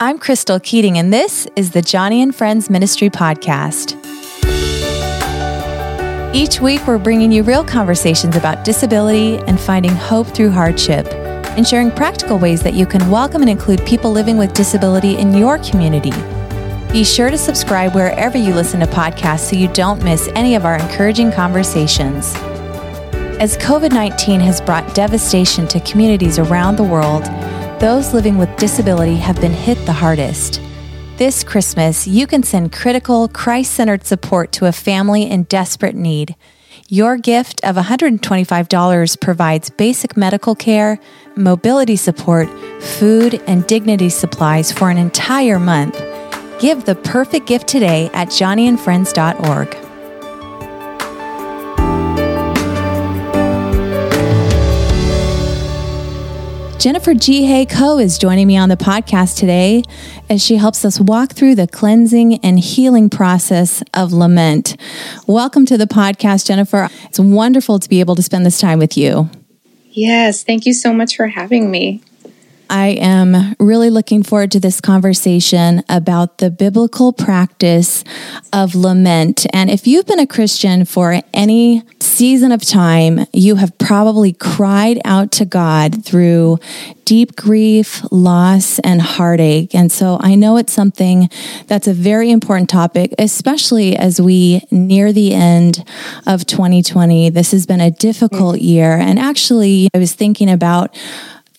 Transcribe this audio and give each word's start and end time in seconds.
I'm 0.00 0.20
Crystal 0.20 0.60
Keating, 0.60 0.96
and 0.96 1.12
this 1.12 1.48
is 1.56 1.72
the 1.72 1.80
Joni 1.80 2.22
and 2.22 2.32
Friends 2.32 2.70
Ministry 2.70 3.10
Podcast. 3.10 3.96
Each 6.32 6.60
week, 6.60 6.86
we're 6.86 6.98
bringing 6.98 7.32
you 7.32 7.42
real 7.42 7.64
conversations 7.64 8.36
about 8.36 8.64
disability 8.64 9.38
and 9.48 9.58
finding 9.58 9.90
hope 9.90 10.28
through 10.28 10.52
hardship, 10.52 11.04
and 11.56 11.66
sharing 11.66 11.90
practical 11.90 12.38
ways 12.38 12.62
that 12.62 12.74
you 12.74 12.86
can 12.86 13.10
welcome 13.10 13.40
and 13.40 13.50
include 13.50 13.84
people 13.84 14.12
living 14.12 14.38
with 14.38 14.54
disability 14.54 15.16
in 15.16 15.34
your 15.34 15.58
community. 15.58 16.12
Be 16.92 17.02
sure 17.02 17.28
to 17.28 17.36
subscribe 17.36 17.92
wherever 17.92 18.38
you 18.38 18.54
listen 18.54 18.78
to 18.78 18.86
podcasts 18.86 19.50
so 19.50 19.56
you 19.56 19.66
don't 19.72 20.04
miss 20.04 20.28
any 20.36 20.54
of 20.54 20.64
our 20.64 20.76
encouraging 20.76 21.32
conversations. 21.32 22.36
As 23.40 23.56
COVID 23.56 23.90
19 23.90 24.38
has 24.42 24.60
brought 24.60 24.94
devastation 24.94 25.66
to 25.66 25.80
communities 25.80 26.38
around 26.38 26.76
the 26.76 26.84
world, 26.84 27.24
those 27.80 28.12
living 28.12 28.38
with 28.38 28.56
disability 28.56 29.16
have 29.16 29.40
been 29.40 29.52
hit 29.52 29.78
the 29.86 29.92
hardest. 29.92 30.60
This 31.16 31.44
Christmas, 31.44 32.06
you 32.06 32.26
can 32.26 32.42
send 32.42 32.72
critical, 32.72 33.28
Christ 33.28 33.72
centered 33.72 34.04
support 34.04 34.52
to 34.52 34.66
a 34.66 34.72
family 34.72 35.22
in 35.30 35.44
desperate 35.44 35.94
need. 35.94 36.34
Your 36.88 37.16
gift 37.16 37.62
of 37.64 37.76
$125 37.76 39.20
provides 39.20 39.70
basic 39.70 40.16
medical 40.16 40.54
care, 40.54 40.98
mobility 41.36 41.96
support, 41.96 42.48
food, 42.82 43.42
and 43.46 43.66
dignity 43.66 44.08
supplies 44.08 44.72
for 44.72 44.90
an 44.90 44.96
entire 44.96 45.58
month. 45.58 46.02
Give 46.60 46.84
the 46.84 46.94
perfect 46.94 47.46
gift 47.46 47.68
today 47.68 48.10
at 48.12 48.28
joniandfriends.org. 48.28 49.87
Jennifer 56.78 57.12
G. 57.12 57.44
Hay 57.46 57.66
Co. 57.66 57.98
is 57.98 58.18
joining 58.18 58.46
me 58.46 58.56
on 58.56 58.68
the 58.68 58.76
podcast 58.76 59.36
today 59.36 59.82
as 60.30 60.40
she 60.40 60.58
helps 60.58 60.84
us 60.84 61.00
walk 61.00 61.32
through 61.32 61.56
the 61.56 61.66
cleansing 61.66 62.36
and 62.36 62.60
healing 62.60 63.10
process 63.10 63.82
of 63.94 64.12
lament. 64.12 64.76
Welcome 65.26 65.66
to 65.66 65.76
the 65.76 65.86
podcast, 65.86 66.46
Jennifer. 66.46 66.88
It's 67.06 67.18
wonderful 67.18 67.80
to 67.80 67.88
be 67.88 67.98
able 67.98 68.14
to 68.14 68.22
spend 68.22 68.46
this 68.46 68.60
time 68.60 68.78
with 68.78 68.96
you. 68.96 69.28
Yes, 69.90 70.44
thank 70.44 70.66
you 70.66 70.72
so 70.72 70.92
much 70.92 71.16
for 71.16 71.26
having 71.26 71.68
me. 71.68 72.00
I 72.70 72.88
am 73.00 73.54
really 73.58 73.90
looking 73.90 74.22
forward 74.22 74.52
to 74.52 74.60
this 74.60 74.80
conversation 74.80 75.82
about 75.88 76.38
the 76.38 76.50
biblical 76.50 77.12
practice 77.12 78.04
of 78.52 78.74
lament. 78.74 79.46
And 79.52 79.70
if 79.70 79.86
you've 79.86 80.06
been 80.06 80.18
a 80.18 80.26
Christian 80.26 80.84
for 80.84 81.20
any 81.32 81.82
season 82.00 82.52
of 82.52 82.62
time, 82.62 83.26
you 83.32 83.56
have 83.56 83.76
probably 83.78 84.32
cried 84.32 85.00
out 85.04 85.32
to 85.32 85.44
God 85.44 86.04
through 86.04 86.58
deep 87.04 87.36
grief, 87.36 88.04
loss, 88.12 88.78
and 88.80 89.00
heartache. 89.00 89.74
And 89.74 89.90
so 89.90 90.18
I 90.20 90.34
know 90.34 90.58
it's 90.58 90.74
something 90.74 91.30
that's 91.66 91.88
a 91.88 91.94
very 91.94 92.30
important 92.30 92.68
topic, 92.68 93.14
especially 93.18 93.96
as 93.96 94.20
we 94.20 94.60
near 94.70 95.10
the 95.12 95.32
end 95.32 95.84
of 96.26 96.44
2020. 96.44 97.30
This 97.30 97.52
has 97.52 97.64
been 97.64 97.80
a 97.80 97.90
difficult 97.90 98.58
year. 98.60 98.92
And 98.92 99.18
actually, 99.18 99.88
I 99.94 99.98
was 99.98 100.12
thinking 100.12 100.50
about 100.50 100.94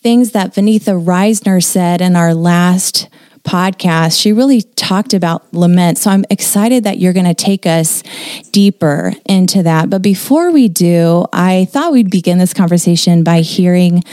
things 0.01 0.31
that 0.31 0.53
Vaneetha 0.53 1.03
Risner 1.03 1.63
said 1.63 2.01
in 2.01 2.15
our 2.15 2.33
last 2.33 3.09
podcast. 3.43 4.19
She 4.21 4.31
really 4.31 4.61
talked 4.61 5.13
about 5.13 5.53
lament. 5.53 5.97
So 5.97 6.11
I'm 6.11 6.25
excited 6.29 6.83
that 6.83 6.99
you're 6.99 7.13
going 7.13 7.25
to 7.25 7.33
take 7.33 7.65
us 7.65 8.03
deeper 8.51 9.13
into 9.25 9.63
that. 9.63 9.89
But 9.89 10.01
before 10.01 10.51
we 10.51 10.67
do, 10.67 11.25
I 11.33 11.65
thought 11.65 11.91
we'd 11.91 12.11
begin 12.11 12.37
this 12.37 12.53
conversation 12.53 13.23
by 13.23 13.41
hearing 13.41 14.03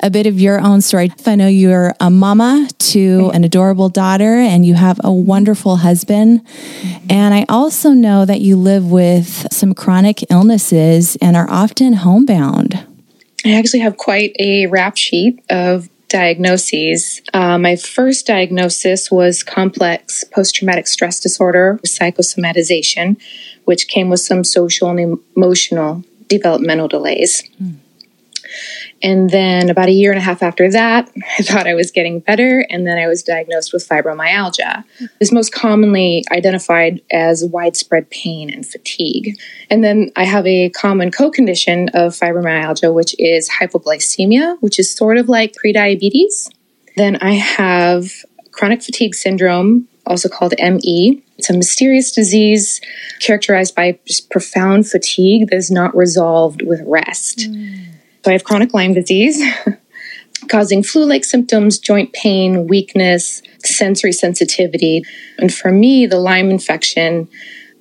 a 0.00 0.10
bit 0.10 0.26
of 0.26 0.40
your 0.40 0.60
own 0.60 0.80
story. 0.80 1.12
I 1.26 1.34
know 1.36 1.48
you're 1.48 1.94
a 2.00 2.10
mama 2.10 2.68
to 2.78 3.30
an 3.34 3.44
adorable 3.44 3.88
daughter 3.88 4.36
and 4.38 4.64
you 4.64 4.74
have 4.74 5.00
a 5.04 5.12
wonderful 5.12 5.76
husband. 5.76 6.46
And 7.10 7.34
I 7.34 7.44
also 7.48 7.90
know 7.90 8.24
that 8.24 8.40
you 8.40 8.56
live 8.56 8.90
with 8.90 9.52
some 9.52 9.74
chronic 9.74 10.30
illnesses 10.30 11.16
and 11.16 11.36
are 11.36 11.50
often 11.50 11.92
homebound. 11.92 12.86
I 13.46 13.52
actually 13.52 13.80
have 13.80 13.96
quite 13.96 14.34
a 14.40 14.66
rap 14.66 14.96
sheet 14.96 15.40
of 15.50 15.88
diagnoses. 16.08 17.22
Uh, 17.32 17.58
my 17.58 17.76
first 17.76 18.26
diagnosis 18.26 19.08
was 19.10 19.44
complex 19.44 20.24
post 20.24 20.56
traumatic 20.56 20.88
stress 20.88 21.20
disorder, 21.20 21.78
with 21.80 21.90
psychosomatization, 21.90 23.16
which 23.64 23.86
came 23.86 24.10
with 24.10 24.20
some 24.20 24.42
social 24.42 24.90
and 24.90 25.20
emotional 25.36 26.02
developmental 26.28 26.88
delays. 26.88 27.48
Mm. 27.62 27.76
And 29.02 29.28
then 29.30 29.68
about 29.68 29.88
a 29.88 29.92
year 29.92 30.10
and 30.10 30.18
a 30.18 30.22
half 30.22 30.42
after 30.42 30.70
that, 30.70 31.10
I 31.38 31.42
thought 31.42 31.66
I 31.66 31.74
was 31.74 31.90
getting 31.90 32.20
better. 32.20 32.66
And 32.70 32.86
then 32.86 32.98
I 32.98 33.06
was 33.06 33.22
diagnosed 33.22 33.72
with 33.72 33.86
fibromyalgia. 33.86 34.84
It's 35.20 35.32
most 35.32 35.52
commonly 35.52 36.24
identified 36.32 37.02
as 37.12 37.44
widespread 37.44 38.10
pain 38.10 38.50
and 38.50 38.66
fatigue. 38.66 39.38
And 39.70 39.84
then 39.84 40.10
I 40.16 40.24
have 40.24 40.46
a 40.46 40.70
common 40.70 41.10
co 41.10 41.30
condition 41.30 41.90
of 41.90 42.12
fibromyalgia, 42.12 42.92
which 42.92 43.14
is 43.18 43.50
hypoglycemia, 43.50 44.56
which 44.60 44.78
is 44.78 44.92
sort 44.92 45.18
of 45.18 45.28
like 45.28 45.54
prediabetes. 45.54 46.50
Then 46.96 47.16
I 47.16 47.32
have 47.32 48.10
chronic 48.52 48.82
fatigue 48.82 49.14
syndrome, 49.14 49.86
also 50.06 50.28
called 50.28 50.54
ME. 50.58 51.22
It's 51.36 51.50
a 51.50 51.52
mysterious 51.52 52.10
disease 52.10 52.80
characterized 53.20 53.74
by 53.74 53.98
just 54.06 54.30
profound 54.30 54.88
fatigue 54.88 55.50
that 55.50 55.56
is 55.56 55.70
not 55.70 55.94
resolved 55.94 56.62
with 56.62 56.80
rest. 56.86 57.40
Mm. 57.40 57.86
So 58.26 58.32
I 58.32 58.32
have 58.32 58.42
chronic 58.42 58.74
Lyme 58.74 58.92
disease, 58.92 59.40
causing 60.50 60.82
flu 60.82 61.04
like 61.04 61.22
symptoms, 61.24 61.78
joint 61.78 62.12
pain, 62.12 62.66
weakness, 62.66 63.40
sensory 63.60 64.10
sensitivity. 64.10 65.04
And 65.38 65.54
for 65.54 65.70
me, 65.70 66.06
the 66.06 66.18
Lyme 66.18 66.50
infection 66.50 67.28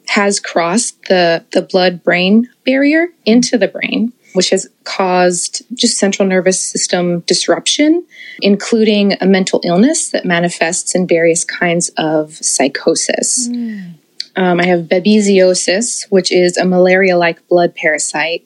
has 0.09 0.39
crossed 0.39 1.01
the, 1.09 1.43
the 1.51 1.63
blood 1.63 2.03
brain 2.03 2.47
barrier 2.63 3.07
into 3.25 3.57
the 3.57 3.67
brain, 3.67 4.13
which 4.33 4.51
has 4.51 4.69
caused 4.83 5.63
just 5.73 5.97
central 5.97 6.27
nervous 6.27 6.61
system 6.61 7.21
disruption, 7.21 8.05
including 8.39 9.17
a 9.19 9.25
mental 9.25 9.61
illness 9.63 10.09
that 10.09 10.25
manifests 10.25 10.93
in 10.93 11.07
various 11.07 11.43
kinds 11.43 11.89
of 11.97 12.35
psychosis. 12.35 13.47
Mm. 13.47 13.93
Um, 14.35 14.59
I 14.59 14.67
have 14.67 14.81
babesiosis, 14.81 16.05
which 16.11 16.31
is 16.31 16.55
a 16.55 16.65
malaria 16.65 17.17
like 17.17 17.47
blood 17.47 17.73
parasite 17.73 18.45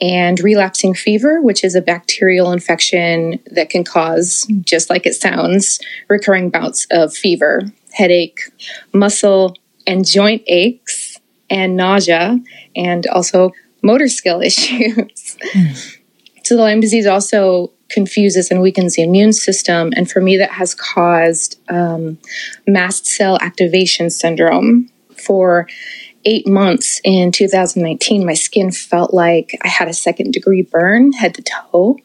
and 0.00 0.40
relapsing 0.40 0.94
fever, 0.94 1.40
which 1.40 1.64
is 1.64 1.74
a 1.74 1.80
bacterial 1.80 2.52
infection 2.52 3.40
that 3.50 3.70
can 3.70 3.84
cause, 3.84 4.46
just 4.60 4.90
like 4.90 5.06
it 5.06 5.14
sounds, 5.14 5.80
recurring 6.08 6.50
bouts 6.50 6.86
of 6.90 7.14
fever, 7.14 7.62
headache, 7.92 8.40
muscle 8.92 9.56
and 9.86 10.06
joint 10.06 10.42
aches, 10.46 11.18
and 11.48 11.76
nausea, 11.76 12.38
and 12.74 13.06
also 13.06 13.52
motor 13.82 14.08
skill 14.08 14.40
issues. 14.42 15.36
So, 16.42 16.56
the 16.56 16.62
Lyme 16.62 16.80
disease 16.80 17.06
also 17.06 17.72
confuses 17.88 18.50
and 18.50 18.60
weakens 18.60 18.96
the 18.96 19.02
immune 19.02 19.32
system. 19.32 19.92
And 19.96 20.10
for 20.10 20.20
me, 20.20 20.36
that 20.38 20.50
has 20.50 20.74
caused 20.74 21.58
um, 21.68 22.18
mast 22.66 23.06
cell 23.06 23.38
activation 23.40 24.10
syndrome 24.10 24.90
for 25.16 25.68
eight 26.26 26.46
months 26.46 27.00
in 27.04 27.32
2019, 27.32 28.26
my 28.26 28.34
skin 28.34 28.70
felt 28.70 29.14
like 29.14 29.58
I 29.62 29.68
had 29.68 29.88
a 29.88 29.94
second 29.94 30.32
degree 30.32 30.62
burn 30.62 31.12
head 31.12 31.34
to 31.36 31.42
toe. 31.42 31.96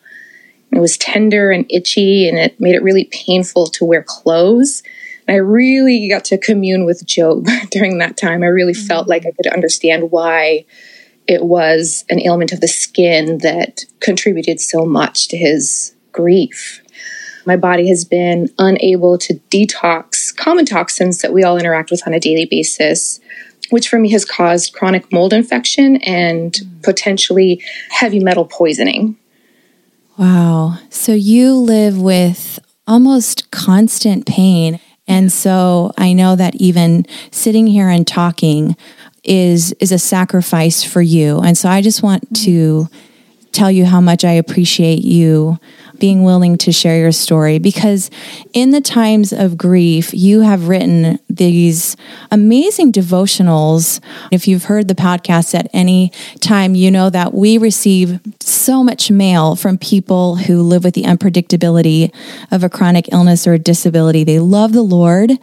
It 0.71 0.79
was 0.79 0.95
tender 0.95 1.51
and 1.51 1.65
itchy, 1.69 2.29
and 2.29 2.37
it 2.37 2.59
made 2.59 2.75
it 2.75 2.83
really 2.83 3.05
painful 3.05 3.67
to 3.67 3.83
wear 3.83 4.03
clothes. 4.03 4.83
And 5.27 5.35
I 5.35 5.39
really 5.39 6.07
got 6.07 6.23
to 6.25 6.37
commune 6.37 6.85
with 6.85 7.05
Job 7.05 7.47
during 7.71 7.97
that 7.97 8.15
time. 8.15 8.43
I 8.43 8.47
really 8.47 8.73
mm-hmm. 8.73 8.87
felt 8.87 9.09
like 9.09 9.25
I 9.25 9.31
could 9.31 9.47
understand 9.47 10.11
why 10.11 10.65
it 11.27 11.43
was 11.43 12.05
an 12.09 12.21
ailment 12.25 12.51
of 12.51 12.61
the 12.61 12.67
skin 12.67 13.39
that 13.39 13.81
contributed 13.99 14.59
so 14.61 14.85
much 14.85 15.27
to 15.29 15.37
his 15.37 15.93
grief. 16.11 16.81
My 17.45 17.57
body 17.57 17.89
has 17.89 18.05
been 18.05 18.49
unable 18.59 19.17
to 19.17 19.39
detox 19.49 20.35
common 20.35 20.65
toxins 20.65 21.19
that 21.19 21.33
we 21.33 21.43
all 21.43 21.57
interact 21.57 21.89
with 21.89 22.05
on 22.05 22.13
a 22.13 22.19
daily 22.19 22.45
basis 22.45 23.19
which 23.71 23.89
for 23.89 23.97
me 23.99 24.11
has 24.11 24.25
caused 24.25 24.73
chronic 24.73 25.11
mold 25.11 25.33
infection 25.33 25.97
and 25.97 26.59
potentially 26.83 27.61
heavy 27.89 28.19
metal 28.19 28.45
poisoning. 28.45 29.17
Wow. 30.17 30.77
So 30.89 31.13
you 31.13 31.55
live 31.55 31.99
with 31.99 32.59
almost 32.87 33.49
constant 33.51 34.25
pain. 34.25 34.79
And 35.07 35.31
so 35.31 35.91
I 35.97 36.13
know 36.13 36.35
that 36.35 36.55
even 36.55 37.05
sitting 37.31 37.67
here 37.67 37.89
and 37.89 38.05
talking 38.05 38.75
is 39.23 39.71
is 39.73 39.91
a 39.91 39.99
sacrifice 39.99 40.83
for 40.83 41.01
you. 41.01 41.39
And 41.39 41.57
so 41.57 41.69
I 41.69 41.81
just 41.81 42.03
want 42.03 42.35
to 42.43 42.87
tell 43.51 43.71
you 43.71 43.85
how 43.85 44.01
much 44.01 44.23
I 44.23 44.31
appreciate 44.31 45.03
you 45.03 45.59
being 46.01 46.23
willing 46.23 46.57
to 46.57 46.71
share 46.71 46.97
your 46.97 47.11
story 47.11 47.59
because 47.59 48.09
in 48.53 48.71
the 48.71 48.81
times 48.81 49.31
of 49.31 49.55
grief, 49.55 50.13
you 50.13 50.41
have 50.41 50.67
written 50.67 51.19
these 51.29 51.95
amazing 52.31 52.91
devotionals. 52.91 54.01
If 54.31 54.47
you've 54.47 54.65
heard 54.65 54.87
the 54.87 54.95
podcast 54.95 55.53
at 55.53 55.69
any 55.73 56.11
time, 56.41 56.73
you 56.73 56.89
know 56.89 57.11
that 57.11 57.35
we 57.35 57.59
receive 57.59 58.19
so 58.39 58.83
much 58.83 59.11
mail 59.11 59.55
from 59.55 59.77
people 59.77 60.37
who 60.37 60.63
live 60.63 60.83
with 60.83 60.95
the 60.95 61.03
unpredictability 61.03 62.11
of 62.51 62.63
a 62.63 62.69
chronic 62.69 63.13
illness 63.13 63.45
or 63.45 63.53
a 63.53 63.59
disability. 63.59 64.23
They 64.23 64.39
love 64.39 64.73
the 64.73 64.81
Lord 64.81 65.37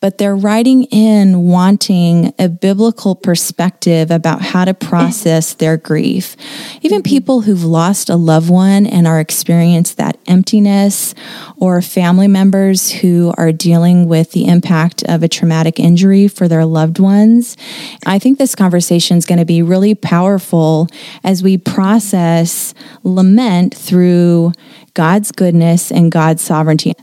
but 0.00 0.18
they're 0.18 0.36
writing 0.36 0.84
in 0.84 1.48
wanting 1.48 2.32
a 2.38 2.48
biblical 2.48 3.14
perspective 3.14 4.10
about 4.10 4.42
how 4.42 4.64
to 4.64 4.74
process 4.74 5.54
their 5.54 5.76
grief. 5.76 6.36
Even 6.82 7.02
people 7.02 7.42
who've 7.42 7.64
lost 7.64 8.08
a 8.08 8.16
loved 8.16 8.50
one 8.50 8.86
and 8.86 9.06
are 9.06 9.20
experiencing 9.20 9.96
that 9.96 10.18
emptiness, 10.26 11.14
or 11.56 11.80
family 11.80 12.28
members 12.28 12.90
who 12.90 13.32
are 13.36 13.52
dealing 13.52 14.08
with 14.08 14.32
the 14.32 14.46
impact 14.46 15.02
of 15.04 15.22
a 15.22 15.28
traumatic 15.28 15.78
injury 15.78 16.28
for 16.28 16.48
their 16.48 16.64
loved 16.64 16.98
ones. 16.98 17.56
I 18.04 18.18
think 18.18 18.38
this 18.38 18.54
conversation 18.54 19.16
is 19.16 19.26
going 19.26 19.38
to 19.38 19.44
be 19.44 19.62
really 19.62 19.94
powerful 19.94 20.88
as 21.24 21.42
we 21.42 21.56
process 21.58 22.74
lament 23.02 23.74
through 23.74 24.52
God's 24.94 25.32
goodness 25.32 25.90
and 25.90 26.10
God's 26.10 26.42
sovereignty. 26.42 26.94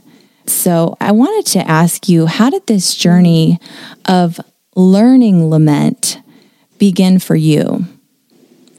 So 0.46 0.96
I 1.00 1.12
wanted 1.12 1.50
to 1.52 1.68
ask 1.68 2.08
you 2.08 2.26
how 2.26 2.50
did 2.50 2.66
this 2.66 2.94
journey 2.94 3.58
of 4.04 4.40
learning 4.76 5.48
lament 5.50 6.20
begin 6.78 7.18
for 7.18 7.36
you? 7.36 7.86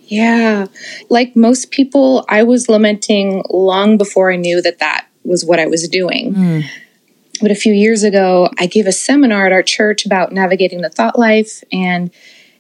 Yeah, 0.08 0.68
like 1.10 1.36
most 1.36 1.72
people, 1.72 2.26
I 2.30 2.44
was 2.44 2.70
lamenting 2.70 3.44
long 3.50 3.98
before 3.98 4.32
I 4.32 4.36
knew 4.36 4.62
that 4.62 4.80
that 4.80 5.08
was 5.24 5.44
what 5.44 5.60
I 5.60 5.66
was 5.66 5.88
doing. 5.88 6.34
Mm. 6.36 6.64
But 7.42 7.52
a 7.52 7.56
few 7.56 7.74
years 7.74 8.04
ago, 8.04 8.50
I 8.60 8.68
gave 8.68 8.86
a 8.88 8.92
seminar 8.92 9.48
at 9.48 9.52
our 9.52 9.64
church 9.64 10.06
about 10.06 10.32
navigating 10.32 10.82
the 10.82 10.90
thought 10.90 11.18
life, 11.18 11.64
and 11.72 12.12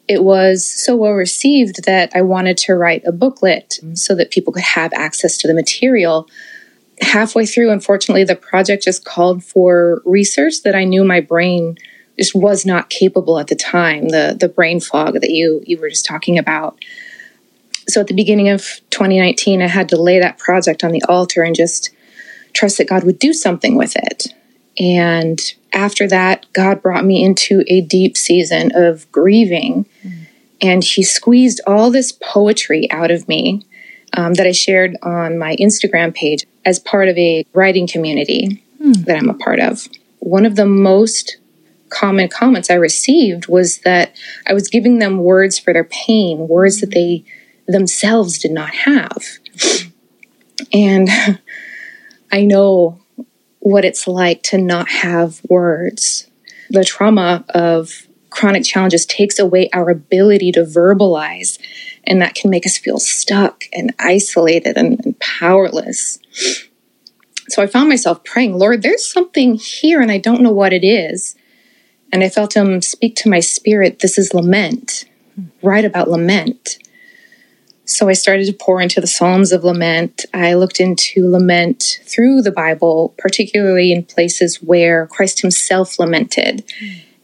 it 0.08 0.24
was 0.24 0.66
so 0.66 0.96
well 0.96 1.14
received 1.14 1.86
that 1.86 2.12
I 2.14 2.22
wanted 2.22 2.58
to 2.60 2.76
write 2.76 3.04
a 3.06 3.12
booklet 3.12 3.80
so 3.94 4.16
that 4.16 4.32
people 4.32 4.52
could 4.52 4.64
have 4.64 4.92
access 4.94 5.38
to 5.38 5.48
the 5.48 5.54
material 5.54 6.28
halfway 7.02 7.46
through, 7.46 7.72
unfortunately, 7.72 8.24
the 8.24 8.36
project 8.36 8.84
just 8.84 9.06
called 9.06 9.44
for 9.44 10.02
research 10.06 10.64
that 10.64 10.76
I 10.76 10.84
knew 10.84 11.04
my 11.04 11.22
brain 11.22 11.78
just 12.18 12.36
was 12.36 12.66
not 12.66 12.90
capable 12.90 13.40
at 13.40 13.48
the 13.48 13.56
time. 13.56 14.10
The 14.10 14.36
the 14.40 14.50
brain 14.50 14.80
fog 14.80 15.16
that 15.16 15.30
you 15.30 15.62
you 15.66 15.78
were 15.78 15.90
just 15.90 16.06
talking 16.06 16.38
about. 16.38 16.78
So 17.88 18.02
at 18.02 18.08
the 18.08 18.16
beginning 18.16 18.50
of 18.50 18.62
2019, 18.90 19.62
I 19.62 19.68
had 19.68 19.90
to 19.90 20.02
lay 20.02 20.20
that 20.20 20.40
project 20.40 20.84
on 20.84 20.92
the 20.92 21.04
altar 21.04 21.44
and 21.44 21.56
just 21.56 21.92
trust 22.54 22.78
that 22.78 22.90
God 22.90 23.04
would 23.04 23.20
do 23.20 23.32
something 23.32 23.76
with 23.76 23.96
it. 23.96 24.34
And 24.80 25.40
after 25.72 26.08
that, 26.08 26.48
God 26.54 26.82
brought 26.82 27.06
me 27.06 27.24
into 27.24 27.64
a 27.68 27.82
deep 27.82 28.18
season 28.18 28.72
of 28.74 29.12
grieving. 29.12 29.86
Mm. 30.04 30.28
And 30.62 30.84
He 30.84 31.04
squeezed 31.04 31.62
all 31.68 31.92
this 31.92 32.12
poetry 32.12 32.90
out 32.90 33.12
of 33.12 33.28
me 33.28 33.66
um, 34.16 34.34
that 34.36 34.48
I 34.48 34.52
shared 34.52 34.96
on 35.04 35.38
my 35.38 35.56
Instagram 35.58 36.14
page 36.14 36.46
as 36.66 36.80
part 36.80 37.08
of 37.08 37.18
a 37.18 37.46
writing 37.54 37.88
community 37.88 38.64
hmm. 38.82 38.94
that 39.04 39.18
I'm 39.18 39.30
a 39.30 39.36
part 39.36 39.60
of. 39.60 39.88
One 40.20 40.46
of 40.46 40.56
the 40.56 40.66
most 40.66 41.38
common 41.90 42.28
comments 42.30 42.70
I 42.70 42.76
received 42.76 43.48
was 43.48 43.80
that 43.80 44.16
I 44.48 44.54
was 44.54 44.68
giving 44.70 45.00
them 45.00 45.20
words 45.20 45.60
for 45.60 45.72
their 45.74 45.84
pain, 45.84 46.48
words 46.48 46.82
that 46.82 46.92
they 46.92 47.24
themselves 47.68 48.40
did 48.40 48.52
not 48.52 48.74
have. 48.74 49.24
And 50.74 51.10
I 52.32 52.44
know 52.44 53.00
what 53.60 53.86
it's 53.86 54.08
like 54.08 54.44
to 54.44 54.58
not 54.58 54.90
have 54.90 55.42
words. 55.50 56.30
The 56.70 56.84
trauma 56.84 57.46
of 57.50 58.08
chronic 58.30 58.64
challenges 58.64 59.06
takes 59.06 59.40
away 59.40 59.70
our 59.74 59.90
ability 59.90 60.52
to 60.52 60.62
verbalize 60.62 61.58
and 62.08 62.22
that 62.22 62.36
can 62.36 62.50
make 62.50 62.66
us 62.66 62.78
feel 62.78 63.00
stuck 63.00 63.66
and 63.74 63.94
isolated 64.00 64.78
and, 64.78 65.04
and 65.06 65.20
powerless. 65.20 66.20
So 67.50 67.62
I 67.62 67.68
found 67.68 67.90
myself 67.90 68.24
praying, 68.24 68.58
Lord, 68.58 68.82
there's 68.82 69.12
something 69.12 69.56
here 69.56 70.02
and 70.02 70.12
I 70.12 70.18
don't 70.18 70.42
know 70.42 70.52
what 70.52 70.74
it 70.74 70.86
is. 70.86 71.36
And 72.12 72.24
I 72.24 72.30
felt 72.30 72.56
him 72.56 72.82
speak 72.82 73.16
to 73.18 73.30
my 73.30 73.40
spirit, 73.40 74.00
this 74.00 74.18
is 74.18 74.34
lament. 74.34 75.06
Write 75.62 75.86
about 75.86 76.10
lament. 76.10 76.78
So 77.86 78.10
I 78.10 78.14
started 78.14 78.48
to 78.48 78.54
pour 78.54 78.82
into 78.82 79.00
the 79.00 79.08
Psalms 79.08 79.52
of 79.52 79.64
lament. 79.64 80.26
I 80.34 80.56
looked 80.56 80.80
into 80.80 81.30
lament 81.30 82.00
through 82.04 82.42
the 82.42 82.52
Bible, 82.52 83.14
particularly 83.18 83.92
in 83.92 84.04
places 84.04 84.62
where 84.62 85.06
Christ 85.08 85.42
himself 85.42 86.00
lamented. 86.00 86.64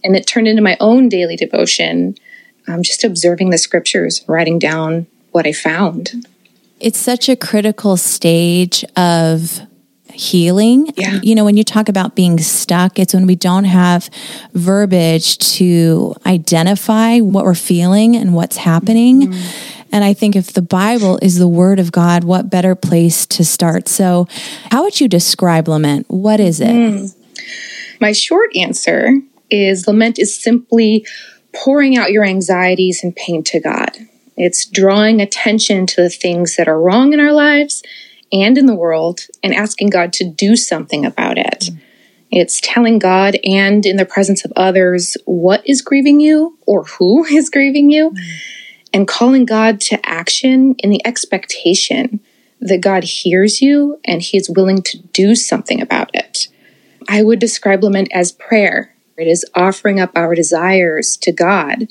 And 0.04 0.16
it 0.16 0.28
turned 0.28 0.48
into 0.48 0.62
my 0.62 0.78
own 0.80 1.10
daily 1.10 1.36
devotion 1.36 2.16
um, 2.68 2.84
just 2.84 3.04
observing 3.04 3.50
the 3.50 3.58
scriptures, 3.58 4.24
writing 4.28 4.60
down 4.60 5.08
what 5.32 5.48
I 5.48 5.54
found. 5.54 6.28
It's 6.80 7.00
such 7.00 7.30
a 7.30 7.36
critical 7.36 7.98
stage 7.98 8.84
of 8.96 9.62
healing. 10.14 10.92
Yeah. 10.96 11.20
You 11.24 11.36
know, 11.36 11.46
when 11.46 11.58
you 11.58 11.64
talk 11.64 11.90
about 11.90 12.16
being 12.16 12.40
stuck, 12.40 13.00
it's 13.00 13.14
when 13.14 13.26
we 13.26 13.36
don't 13.36 13.64
have 13.64 14.10
verbiage 14.54 15.38
to 15.58 16.16
identify 16.26 17.20
what 17.20 17.46
we're 17.46 17.56
feeling 17.56 18.16
and 18.16 18.34
what's 18.34 18.58
happening. 18.58 19.28
Mm-hmm. 19.28 19.88
And 19.94 20.04
I 20.04 20.14
think 20.14 20.36
if 20.36 20.54
the 20.54 20.62
Bible 20.62 21.20
is 21.22 21.38
the 21.38 21.48
word 21.48 21.80
of 21.80 21.92
God, 21.92 22.24
what 22.24 22.50
better 22.50 22.76
place 22.76 23.26
to 23.28 23.44
start? 23.44 23.90
So, 23.90 24.28
how 24.72 24.84
would 24.84 25.02
you 25.02 25.10
describe 25.10 25.68
lament? 25.68 26.06
What 26.10 26.40
is 26.40 26.62
it? 26.62 26.70
Mm. 26.70 27.16
My 28.00 28.14
short 28.14 28.56
answer 28.56 29.12
is 29.50 29.88
lament 29.88 30.18
is 30.18 30.34
simply 30.34 31.06
pouring 31.54 31.98
out 31.98 32.12
your 32.12 32.24
anxieties 32.24 33.04
and 33.04 33.16
pain 33.16 33.44
to 33.44 33.60
God. 33.60 33.92
It's 34.38 34.66
drawing 34.66 35.22
attention 35.22 35.86
to 35.88 36.02
the 36.02 36.10
things 36.10 36.56
that 36.56 36.68
are 36.68 36.80
wrong 36.80 37.14
in 37.14 37.20
our 37.20 37.34
lives 37.34 37.84
and 38.32 38.58
in 38.58 38.66
the 38.66 38.76
world 38.76 39.22
and 39.44 39.54
asking 39.54 39.90
God 39.90 40.14
to 40.14 40.24
do 40.24 40.56
something 40.56 41.06
about 41.06 41.38
it. 41.38 41.70
Mm. 41.70 41.82
It's 42.32 42.62
telling 42.62 42.98
God 42.98 43.38
and 43.44 43.86
in 43.86 43.98
the 43.98 44.06
presence 44.06 44.46
of 44.46 44.54
others 44.56 45.18
what 45.26 45.68
is 45.68 45.82
grieving 45.82 46.22
you 46.22 46.58
or 46.66 46.86
who 46.86 47.26
is 47.32 47.50
grieving 47.50 47.92
you, 47.92 48.12
mm. 48.12 48.18
and 48.94 49.08
calling 49.08 49.46
God 49.46 49.82
to 49.82 50.00
action 50.04 50.76
in 50.80 50.90
the 50.90 51.06
expectation 51.06 52.22
that 52.62 52.82
God 52.82 53.04
hears 53.04 53.62
you 53.62 54.00
and 54.06 54.22
He 54.22 54.38
is 54.38 54.50
willing 54.50 54.82
to 54.84 54.98
do 54.98 55.36
something 55.36 55.82
about 55.82 56.12
it. 56.14 56.48
I 57.10 57.24
would 57.24 57.40
describe 57.40 57.84
lament 57.84 58.10
as 58.14 58.32
prayer 58.32 58.96
it 59.22 59.28
is 59.28 59.46
offering 59.56 60.00
up 60.00 60.12
our 60.16 60.36
desires 60.36 61.16
to 61.18 61.32
God. 61.32 61.88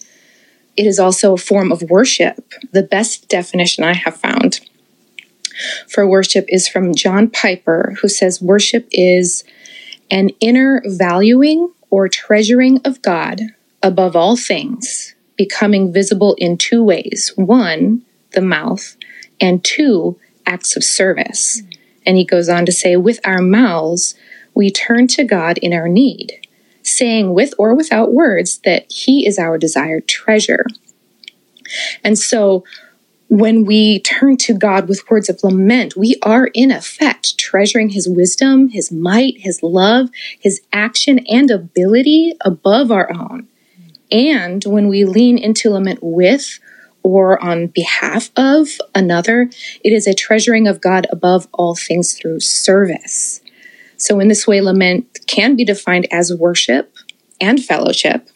It 0.77 0.87
is 0.87 0.99
also 0.99 1.35
a 1.35 1.39
form 1.39 1.73
of 1.73 1.83
worship. 1.83 2.55
The 2.73 2.83
best 2.83 3.29
definition 3.29 3.85
I 3.85 3.95
have 3.95 4.17
found 4.17 4.61
for 5.89 6.07
worship 6.07 6.47
is 6.49 6.69
from 6.69 6.95
John 6.95 7.29
Piper, 7.29 7.97
who 8.01 8.09
says 8.09 8.41
worship 8.41 8.89
is 8.93 9.45
an 10.11 10.31
inner 10.41 10.83
valuing 10.87 11.73
or 11.91 12.09
treasuring 12.09 12.81
of 12.85 13.03
God 13.03 13.41
above 13.83 14.17
all 14.17 14.37
things, 14.37 15.15
becoming 15.37 15.93
visible 15.93 16.35
in 16.39 16.57
two 16.57 16.83
ways 16.83 17.33
one, 17.37 18.03
the 18.33 18.41
mouth, 18.41 18.97
and 19.41 19.65
two, 19.65 20.19
acts 20.47 20.77
of 20.77 20.85
service. 20.85 21.63
And 22.07 22.17
he 22.17 22.25
goes 22.25 22.49
on 22.49 22.67
to 22.67 22.73
say, 22.73 22.97
with 22.97 23.21
our 23.25 23.43
mouths, 23.43 24.15
we 24.55 24.71
turn 24.71 25.07
to 25.09 25.25
God 25.25 25.59
in 25.59 25.73
our 25.73 25.89
need 25.89 26.40
saying 26.95 27.35
with 27.35 27.55
or 27.59 27.75
without 27.75 28.13
words 28.13 28.59
that 28.65 28.91
He 28.91 29.27
is 29.27 29.39
our 29.39 29.59
desired 29.59 30.09
treasure. 30.09 30.65
And 32.03 32.19
so 32.19 32.65
when 33.29 33.65
we 33.65 34.01
turn 34.01 34.37
to 34.39 34.53
God 34.53 34.89
with 34.89 35.09
words 35.09 35.29
of 35.29 35.45
lament, 35.45 35.97
we 35.97 36.17
are 36.23 36.49
in 36.53 36.73
effect 36.73 37.39
treasuring 37.39 37.91
His 37.91 38.09
wisdom, 38.09 38.71
His 38.71 38.91
might, 38.91 39.39
His 39.39 39.63
love, 39.63 40.11
His 40.39 40.61
action 40.73 41.21
and 41.29 41.51
ability 41.51 42.35
above 42.41 42.91
our 42.91 43.11
own. 43.13 43.47
And 44.11 44.65
when 44.65 44.89
we 44.89 45.05
lean 45.05 45.39
into 45.39 45.71
lament 45.71 46.01
with 46.03 46.59
or 47.03 47.43
on 47.43 47.69
behalf 47.69 48.31
of 48.37 48.69
another, 48.95 49.49
it 49.85 49.93
is 49.93 50.07
a 50.07 50.15
treasuring 50.15 50.67
of 50.67 50.81
God 50.81 51.07
above 51.11 51.47
all 51.53 51.75
things 51.77 52.15
through 52.15 52.41
service. 52.41 53.40
So, 54.01 54.19
in 54.19 54.29
this 54.29 54.47
way, 54.47 54.63
lament 54.63 55.19
can 55.27 55.57
be 55.57 55.65
defined 55.65 56.09
as 56.11 56.33
worship 56.35 56.95
and 57.41 57.63
fellowship. 57.63 58.31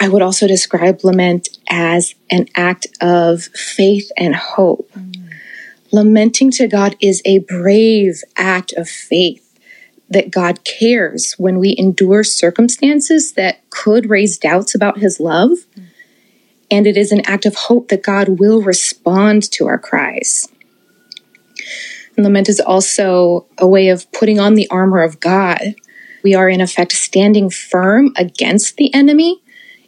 I 0.00 0.08
would 0.08 0.22
also 0.22 0.46
describe 0.46 1.04
lament 1.04 1.48
as 1.68 2.14
an 2.30 2.46
act 2.54 2.86
of 3.00 3.42
faith 3.42 4.10
and 4.16 4.34
hope. 4.34 4.90
Mm. 4.92 5.30
Lamenting 5.92 6.50
to 6.52 6.68
God 6.68 6.96
is 7.02 7.20
a 7.24 7.40
brave 7.40 8.22
act 8.36 8.72
of 8.74 8.88
faith 8.88 9.44
that 10.08 10.30
God 10.30 10.64
cares 10.64 11.34
when 11.34 11.58
we 11.58 11.74
endure 11.76 12.24
circumstances 12.24 13.32
that 13.34 13.68
could 13.68 14.08
raise 14.08 14.38
doubts 14.38 14.74
about 14.74 14.98
his 14.98 15.20
love. 15.20 15.50
Mm. 15.76 15.84
And 16.70 16.86
it 16.86 16.96
is 16.96 17.12
an 17.12 17.22
act 17.26 17.44
of 17.44 17.54
hope 17.54 17.88
that 17.88 18.02
God 18.02 18.38
will 18.40 18.62
respond 18.62 19.50
to 19.52 19.66
our 19.66 19.78
cries. 19.78 20.48
Lament 22.18 22.48
is 22.48 22.60
also 22.60 23.46
a 23.56 23.66
way 23.66 23.88
of 23.88 24.10
putting 24.12 24.40
on 24.40 24.54
the 24.54 24.68
armor 24.70 25.02
of 25.02 25.20
God. 25.20 25.74
We 26.22 26.34
are, 26.34 26.48
in 26.48 26.60
effect, 26.60 26.92
standing 26.92 27.48
firm 27.48 28.12
against 28.16 28.76
the 28.76 28.92
enemy 28.92 29.40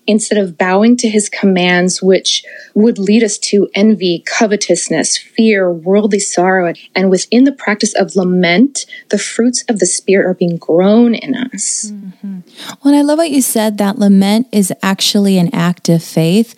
instead 0.06 0.38
of 0.38 0.58
bowing 0.58 0.96
to 0.96 1.08
his 1.08 1.28
commands, 1.28 2.02
which 2.02 2.44
would 2.74 2.98
lead 2.98 3.22
us 3.22 3.38
to 3.38 3.68
envy, 3.74 4.24
covetousness, 4.26 5.16
fear, 5.16 5.70
worldly 5.70 6.18
sorrow. 6.18 6.72
And 6.96 7.10
within 7.10 7.44
the 7.44 7.52
practice 7.52 7.94
of 7.94 8.16
lament, 8.16 8.86
the 9.10 9.18
fruits 9.18 9.64
of 9.68 9.78
the 9.78 9.86
Spirit 9.86 10.26
are 10.26 10.34
being 10.34 10.56
grown 10.56 11.14
in 11.14 11.34
us. 11.34 11.92
Mm-hmm. 11.92 12.40
Well, 12.82 12.94
I 12.94 13.02
love 13.02 13.18
what 13.18 13.30
you 13.30 13.42
said 13.42 13.78
that 13.78 13.98
lament 13.98 14.48
is 14.50 14.72
actually 14.82 15.38
an 15.38 15.54
act 15.54 15.88
of 15.88 16.02
faith. 16.02 16.54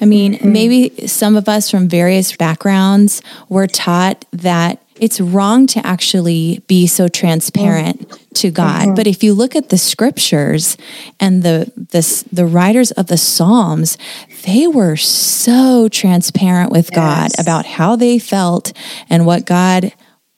I 0.00 0.04
mean, 0.04 0.34
mm-hmm. 0.34 0.52
maybe 0.52 1.06
some 1.06 1.36
of 1.36 1.48
us 1.48 1.70
from 1.70 1.88
various 1.88 2.36
backgrounds 2.36 3.22
were 3.48 3.66
taught 3.66 4.24
that 4.32 4.82
it's 5.00 5.20
wrong 5.20 5.66
to 5.68 5.84
actually 5.86 6.62
be 6.66 6.86
so 6.86 7.08
transparent 7.08 8.06
to 8.34 8.50
God. 8.50 8.82
Mm-hmm. 8.82 8.94
But 8.94 9.06
if 9.06 9.22
you 9.22 9.34
look 9.34 9.56
at 9.56 9.70
the 9.70 9.78
scriptures 9.78 10.76
and 11.18 11.42
the, 11.42 11.72
the 11.76 12.24
the 12.32 12.46
writers 12.46 12.90
of 12.92 13.06
the 13.06 13.16
Psalms, 13.16 13.98
they 14.44 14.66
were 14.66 14.96
so 14.96 15.88
transparent 15.88 16.70
with 16.70 16.90
yes. 16.92 16.96
God 16.96 17.30
about 17.42 17.66
how 17.66 17.96
they 17.96 18.18
felt 18.18 18.72
and 19.08 19.26
what 19.26 19.46
God 19.46 19.92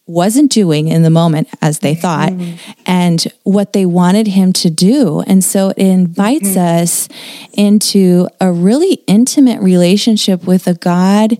wasn't 0.06 0.50
doing 0.50 0.88
in 0.88 1.02
the 1.02 1.10
moment 1.10 1.48
as 1.60 1.78
they 1.78 1.94
thought 1.94 2.30
mm-hmm. 2.30 2.72
and 2.86 3.24
what 3.44 3.72
they 3.72 3.86
wanted 3.86 4.26
him 4.26 4.52
to 4.52 4.68
do. 4.68 5.20
And 5.20 5.44
so 5.44 5.70
it 5.70 5.78
invites 5.78 6.50
mm-hmm. 6.50 6.82
us 6.82 7.08
into 7.52 8.28
a 8.40 8.50
really 8.50 8.94
intimate 9.06 9.62
relationship 9.62 10.44
with 10.44 10.66
a 10.66 10.74
God 10.74 11.38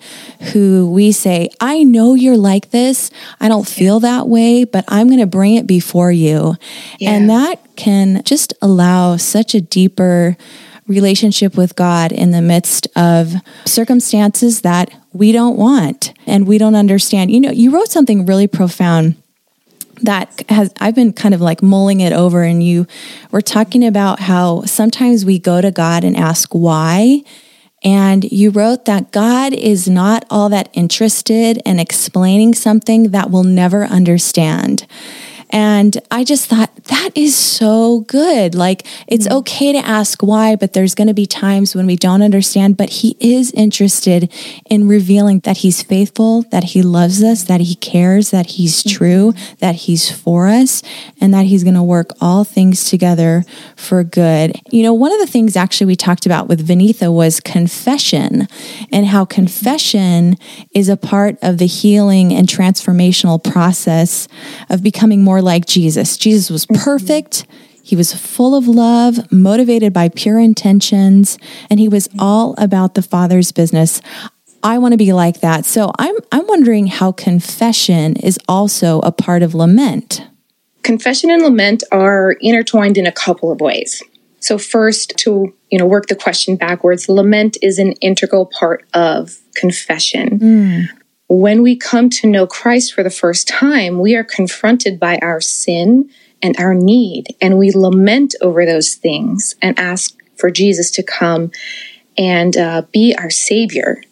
who 0.52 0.88
we 0.90 1.10
say, 1.10 1.50
I 1.60 1.82
know 1.82 2.14
you're 2.14 2.36
like 2.36 2.70
this. 2.70 3.10
I 3.40 3.48
don't 3.48 3.66
feel 3.66 3.98
that 4.00 4.28
way, 4.28 4.64
but 4.64 4.84
I'm 4.86 5.08
going 5.08 5.18
to 5.18 5.26
bring 5.26 5.54
it 5.54 5.66
before 5.66 6.12
you. 6.12 6.54
Yeah. 7.00 7.10
And 7.10 7.30
that 7.30 7.74
can 7.74 8.22
just 8.22 8.54
allow 8.62 9.16
such 9.16 9.54
a 9.56 9.60
deeper 9.60 10.36
relationship 10.86 11.56
with 11.56 11.76
God 11.76 12.12
in 12.12 12.30
the 12.30 12.42
midst 12.42 12.88
of 12.96 13.34
circumstances 13.64 14.62
that 14.62 14.90
we 15.12 15.32
don't 15.32 15.56
want 15.56 16.12
and 16.26 16.46
we 16.46 16.58
don't 16.58 16.74
understand. 16.74 17.30
You 17.30 17.40
know, 17.40 17.50
you 17.50 17.70
wrote 17.70 17.88
something 17.88 18.26
really 18.26 18.46
profound 18.46 19.16
that 20.02 20.42
has 20.48 20.72
I've 20.80 20.94
been 20.94 21.12
kind 21.12 21.34
of 21.34 21.40
like 21.40 21.62
mulling 21.62 22.00
it 22.00 22.12
over 22.12 22.42
and 22.42 22.62
you 22.62 22.86
were 23.30 23.42
talking 23.42 23.86
about 23.86 24.20
how 24.20 24.62
sometimes 24.62 25.24
we 25.24 25.38
go 25.38 25.60
to 25.60 25.70
God 25.70 26.02
and 26.02 26.16
ask 26.16 26.52
why 26.52 27.22
and 27.84 28.24
you 28.30 28.50
wrote 28.50 28.84
that 28.84 29.10
God 29.10 29.52
is 29.52 29.88
not 29.88 30.24
all 30.30 30.48
that 30.50 30.68
interested 30.72 31.60
in 31.64 31.80
explaining 31.80 32.54
something 32.54 33.10
that 33.10 33.30
we'll 33.30 33.44
never 33.44 33.84
understand. 33.84 34.86
And 35.52 35.98
I 36.10 36.24
just 36.24 36.46
thought 36.46 36.74
that 36.84 37.10
is 37.14 37.36
so 37.36 38.00
good. 38.08 38.54
Like 38.54 38.86
it's 39.06 39.26
mm-hmm. 39.26 39.36
okay 39.38 39.72
to 39.72 39.78
ask 39.78 40.22
why, 40.22 40.56
but 40.56 40.72
there's 40.72 40.94
going 40.94 41.08
to 41.08 41.14
be 41.14 41.26
times 41.26 41.74
when 41.74 41.86
we 41.86 41.96
don't 41.96 42.22
understand. 42.22 42.78
But 42.78 42.88
He 42.88 43.16
is 43.20 43.52
interested 43.52 44.32
in 44.66 44.88
revealing 44.88 45.40
that 45.40 45.58
He's 45.58 45.82
faithful, 45.82 46.42
that 46.50 46.64
He 46.64 46.82
loves 46.82 47.22
us, 47.22 47.44
that 47.44 47.60
He 47.60 47.74
cares, 47.74 48.30
that 48.30 48.46
He's 48.46 48.82
mm-hmm. 48.82 48.96
true, 48.96 49.34
that 49.58 49.74
He's 49.74 50.10
for 50.10 50.48
us, 50.48 50.82
and 51.20 51.34
that 51.34 51.44
He's 51.44 51.62
going 51.62 51.74
to 51.74 51.82
work 51.82 52.12
all 52.20 52.44
things 52.44 52.88
together 52.88 53.44
for 53.76 54.02
good. 54.02 54.58
You 54.70 54.82
know, 54.82 54.94
one 54.94 55.12
of 55.12 55.20
the 55.20 55.26
things 55.26 55.54
actually 55.54 55.88
we 55.88 55.96
talked 55.96 56.24
about 56.24 56.48
with 56.48 56.66
Vaneetha 56.66 57.12
was 57.12 57.40
confession 57.40 58.48
and 58.90 59.06
how 59.06 59.26
confession 59.26 60.36
is 60.72 60.88
a 60.88 60.96
part 60.96 61.36
of 61.42 61.58
the 61.58 61.66
healing 61.66 62.32
and 62.32 62.48
transformational 62.48 63.42
process 63.42 64.28
of 64.70 64.82
becoming 64.82 65.22
more 65.22 65.41
like 65.42 65.66
Jesus. 65.66 66.16
Jesus 66.16 66.50
was 66.50 66.66
mm-hmm. 66.66 66.82
perfect. 66.82 67.46
He 67.82 67.96
was 67.96 68.14
full 68.14 68.54
of 68.54 68.68
love, 68.68 69.30
motivated 69.32 69.92
by 69.92 70.08
pure 70.08 70.38
intentions, 70.38 71.36
and 71.68 71.80
he 71.80 71.88
was 71.88 72.08
all 72.18 72.54
about 72.56 72.94
the 72.94 73.02
Father's 73.02 73.50
business. 73.52 74.00
I 74.62 74.78
want 74.78 74.92
to 74.92 74.98
be 74.98 75.12
like 75.12 75.40
that. 75.40 75.64
So 75.64 75.90
I'm 75.98 76.14
I'm 76.30 76.46
wondering 76.46 76.86
how 76.86 77.10
confession 77.10 78.16
is 78.16 78.38
also 78.48 79.00
a 79.00 79.10
part 79.10 79.42
of 79.42 79.54
lament. 79.54 80.24
Confession 80.82 81.30
and 81.30 81.42
lament 81.42 81.82
are 81.90 82.36
intertwined 82.40 82.96
in 82.96 83.06
a 83.06 83.12
couple 83.12 83.50
of 83.50 83.60
ways. 83.60 84.02
So 84.40 84.58
first 84.58 85.16
to, 85.18 85.54
you 85.70 85.78
know, 85.78 85.86
work 85.86 86.06
the 86.06 86.16
question 86.16 86.56
backwards, 86.56 87.08
lament 87.08 87.56
is 87.62 87.78
an 87.78 87.92
integral 87.94 88.46
part 88.46 88.84
of 88.92 89.38
confession. 89.54 90.38
Mm 90.38 91.01
when 91.32 91.62
we 91.62 91.74
come 91.74 92.10
to 92.10 92.26
know 92.26 92.46
Christ 92.46 92.92
for 92.92 93.02
the 93.02 93.10
first 93.10 93.48
time, 93.48 94.00
we 94.00 94.14
are 94.14 94.24
confronted 94.24 95.00
by 95.00 95.18
our 95.22 95.40
sin 95.40 96.10
and 96.42 96.54
our 96.58 96.74
need, 96.74 97.34
and 97.40 97.58
we 97.58 97.70
lament 97.70 98.34
over 98.42 98.66
those 98.66 98.94
things 98.94 99.54
and 99.62 99.78
ask 99.78 100.14
for 100.36 100.50
Jesus 100.50 100.90
to 100.90 101.02
come 101.02 101.50
and 102.18 102.54
uh, 102.56 102.82
be 102.92 103.14
our 103.16 103.30
Savior. 103.30 104.02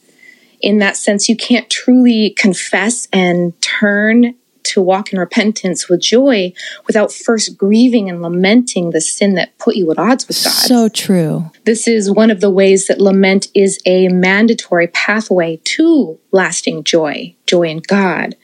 In 0.62 0.78
that 0.78 0.96
sense, 0.96 1.28
you 1.28 1.36
can't 1.36 1.68
truly 1.68 2.34
confess 2.38 3.06
and 3.12 3.60
turn 3.60 4.34
to 4.64 4.82
walk 4.82 5.12
in 5.12 5.18
repentance 5.18 5.88
with 5.88 6.00
joy 6.00 6.52
without 6.86 7.12
first 7.12 7.56
grieving 7.56 8.08
and 8.08 8.22
lamenting 8.22 8.90
the 8.90 9.00
sin 9.00 9.34
that 9.34 9.56
put 9.58 9.76
you 9.76 9.90
at 9.90 9.98
odds 9.98 10.28
with 10.28 10.42
God. 10.42 10.50
So 10.50 10.88
true. 10.88 11.50
This 11.64 11.86
is 11.88 12.10
one 12.10 12.30
of 12.30 12.40
the 12.40 12.50
ways 12.50 12.86
that 12.86 13.00
lament 13.00 13.48
is 13.54 13.78
a 13.86 14.08
mandatory 14.08 14.88
pathway 14.88 15.60
to 15.64 16.18
lasting 16.30 16.84
joy, 16.84 17.34
joy 17.46 17.68
in 17.68 17.78
God. 17.86 18.36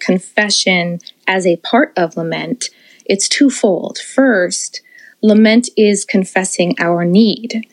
Confession 0.00 1.00
as 1.26 1.46
a 1.46 1.56
part 1.56 1.92
of 1.96 2.16
lament, 2.16 2.70
it's 3.04 3.28
twofold. 3.28 3.98
First, 3.98 4.80
lament 5.22 5.68
is 5.76 6.04
confessing 6.04 6.74
our 6.78 7.04
need. 7.04 7.66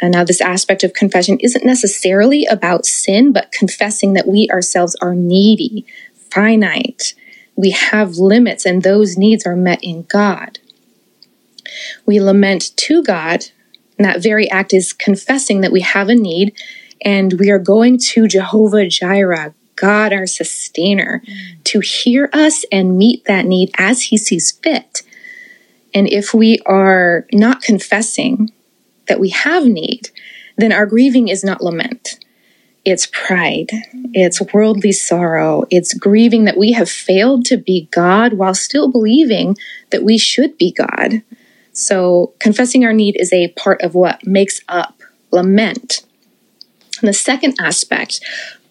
And 0.00 0.12
now, 0.12 0.24
this 0.24 0.42
aspect 0.42 0.84
of 0.84 0.92
confession 0.92 1.38
isn't 1.40 1.64
necessarily 1.64 2.44
about 2.44 2.84
sin, 2.84 3.32
but 3.32 3.50
confessing 3.50 4.12
that 4.12 4.28
we 4.28 4.48
ourselves 4.50 4.94
are 5.00 5.14
needy, 5.14 5.86
finite. 6.36 7.14
We 7.56 7.70
have 7.70 8.18
limits, 8.18 8.66
and 8.66 8.82
those 8.82 9.16
needs 9.16 9.46
are 9.46 9.56
met 9.56 9.82
in 9.82 10.02
God. 10.02 10.58
We 12.04 12.20
lament 12.20 12.76
to 12.76 13.02
God, 13.02 13.46
and 13.96 14.04
that 14.04 14.22
very 14.22 14.48
act 14.50 14.74
is 14.74 14.92
confessing 14.92 15.62
that 15.62 15.72
we 15.72 15.80
have 15.80 16.10
a 16.10 16.14
need, 16.14 16.54
and 17.00 17.32
we 17.40 17.48
are 17.50 17.58
going 17.58 17.98
to 18.10 18.28
Jehovah 18.28 18.86
Jireh, 18.86 19.54
God 19.76 20.12
our 20.12 20.26
sustainer, 20.26 21.22
to 21.64 21.80
hear 21.80 22.28
us 22.34 22.66
and 22.70 22.98
meet 22.98 23.24
that 23.24 23.46
need 23.46 23.70
as 23.78 24.02
he 24.02 24.18
sees 24.18 24.52
fit. 24.52 25.02
And 25.94 26.06
if 26.06 26.34
we 26.34 26.60
are 26.66 27.26
not 27.32 27.62
confessing 27.62 28.52
that 29.08 29.20
we 29.20 29.30
have 29.30 29.64
need, 29.64 30.10
then 30.58 30.72
our 30.72 30.84
grieving 30.84 31.28
is 31.28 31.42
not 31.42 31.62
lament 31.62 32.18
it's 32.86 33.06
pride, 33.06 33.68
it's 34.14 34.40
worldly 34.54 34.92
sorrow, 34.92 35.64
it's 35.70 35.92
grieving 35.92 36.44
that 36.44 36.56
we 36.56 36.70
have 36.70 36.88
failed 36.88 37.44
to 37.46 37.56
be 37.56 37.88
God 37.90 38.34
while 38.34 38.54
still 38.54 38.90
believing 38.90 39.56
that 39.90 40.04
we 40.04 40.16
should 40.16 40.56
be 40.56 40.70
God. 40.70 41.22
So, 41.72 42.32
confessing 42.38 42.84
our 42.84 42.92
need 42.92 43.16
is 43.20 43.32
a 43.32 43.48
part 43.48 43.82
of 43.82 43.96
what 43.96 44.24
makes 44.24 44.60
up 44.68 45.02
lament. 45.32 46.06
And 47.00 47.08
the 47.08 47.12
second 47.12 47.56
aspect 47.60 48.20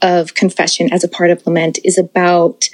of 0.01 0.34
confession 0.34 0.91
as 0.93 1.03
a 1.03 1.10
part 1.10 1.29
of 1.29 1.45
lament 1.45 1.77
is 1.84 1.98
about 1.98 2.69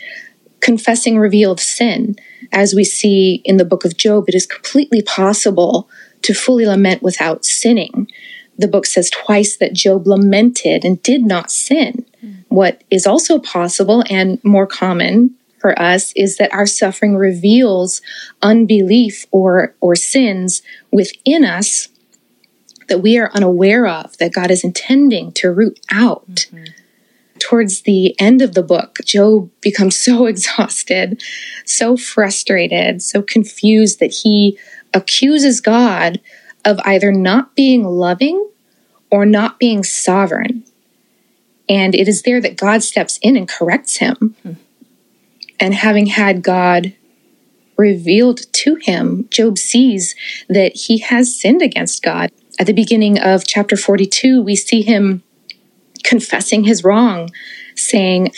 confessing 0.59 1.17
revealed 1.17 1.59
sin. 1.59 2.15
As 2.51 2.75
we 2.75 2.83
see 2.83 3.41
in 3.43 3.57
the 3.57 3.65
book 3.65 3.83
of 3.83 3.97
Job, 3.97 4.25
it 4.29 4.35
is 4.35 4.45
completely 4.45 5.01
possible 5.01 5.89
to 6.21 6.35
fully 6.35 6.67
lament 6.67 7.01
without 7.01 7.45
sinning 7.45 8.07
the 8.61 8.67
book 8.67 8.85
says 8.85 9.09
twice 9.09 9.57
that 9.57 9.73
Job 9.73 10.07
lamented 10.07 10.85
and 10.85 11.01
did 11.03 11.23
not 11.23 11.51
sin. 11.51 12.05
Mm. 12.23 12.45
What 12.49 12.83
is 12.89 13.05
also 13.07 13.39
possible 13.39 14.03
and 14.09 14.43
more 14.43 14.67
common 14.67 15.35
for 15.59 15.79
us 15.79 16.11
is 16.15 16.37
that 16.37 16.53
our 16.53 16.65
suffering 16.65 17.15
reveals 17.15 18.01
unbelief 18.41 19.25
or, 19.31 19.75
or 19.79 19.95
sins 19.95 20.61
within 20.91 21.45
us 21.45 21.87
that 22.87 22.99
we 22.99 23.17
are 23.17 23.31
unaware 23.33 23.87
of, 23.87 24.17
that 24.17 24.33
God 24.33 24.51
is 24.51 24.63
intending 24.63 25.31
to 25.33 25.51
root 25.51 25.79
out. 25.91 26.25
Mm-hmm. 26.51 26.65
Towards 27.39 27.83
the 27.83 28.19
end 28.19 28.41
of 28.41 28.53
the 28.53 28.63
book, 28.63 28.99
Job 29.05 29.49
becomes 29.61 29.95
so 29.95 30.25
exhausted, 30.27 31.23
so 31.65 31.95
frustrated, 31.95 33.01
so 33.01 33.21
confused 33.21 33.99
that 33.99 34.13
he 34.23 34.57
accuses 34.93 35.61
God 35.61 36.19
of 36.65 36.79
either 36.83 37.11
not 37.11 37.55
being 37.55 37.83
loving 37.83 38.50
or 39.11 39.25
not 39.25 39.59
being 39.59 39.83
sovereign. 39.83 40.63
And 41.69 41.93
it 41.93 42.07
is 42.07 42.23
there 42.23 42.41
that 42.41 42.57
God 42.57 42.83
steps 42.83 43.19
in 43.21 43.37
and 43.37 43.47
corrects 43.47 43.97
him. 43.97 44.35
Hmm. 44.43 44.53
And 45.59 45.75
having 45.75 46.07
had 46.07 46.41
God 46.41 46.93
revealed 47.77 48.41
to 48.53 48.75
him, 48.75 49.27
Job 49.29 49.57
sees 49.57 50.15
that 50.49 50.75
he 50.75 50.99
has 50.99 51.39
sinned 51.39 51.61
against 51.61 52.03
God. 52.03 52.31
At 52.59 52.67
the 52.67 52.73
beginning 52.73 53.19
of 53.19 53.45
chapter 53.45 53.77
42, 53.77 54.41
we 54.41 54.55
see 54.55 54.81
him 54.81 55.23
confessing 56.03 56.63
his 56.63 56.83
wrong, 56.83 57.29
saying, 57.75 58.31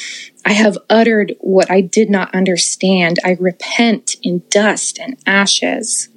I 0.45 0.53
have 0.53 0.77
uttered 0.89 1.35
what 1.39 1.71
I 1.71 1.81
did 1.81 2.09
not 2.09 2.33
understand. 2.35 3.17
I 3.23 3.37
repent 3.39 4.15
in 4.21 4.43
dust 4.49 4.99
and 4.99 5.17
ashes. 5.25 6.09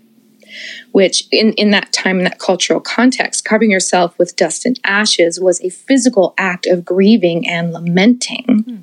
Which, 0.92 1.24
in, 1.30 1.52
in 1.54 1.70
that 1.70 1.92
time, 1.92 2.18
in 2.18 2.24
that 2.24 2.38
cultural 2.38 2.80
context, 2.80 3.44
covering 3.44 3.70
yourself 3.70 4.18
with 4.18 4.36
dust 4.36 4.64
and 4.64 4.78
ashes 4.84 5.40
was 5.40 5.60
a 5.60 5.70
physical 5.70 6.34
act 6.38 6.66
of 6.66 6.84
grieving 6.84 7.48
and 7.48 7.72
lamenting. 7.72 8.64
Hmm. 8.66 8.76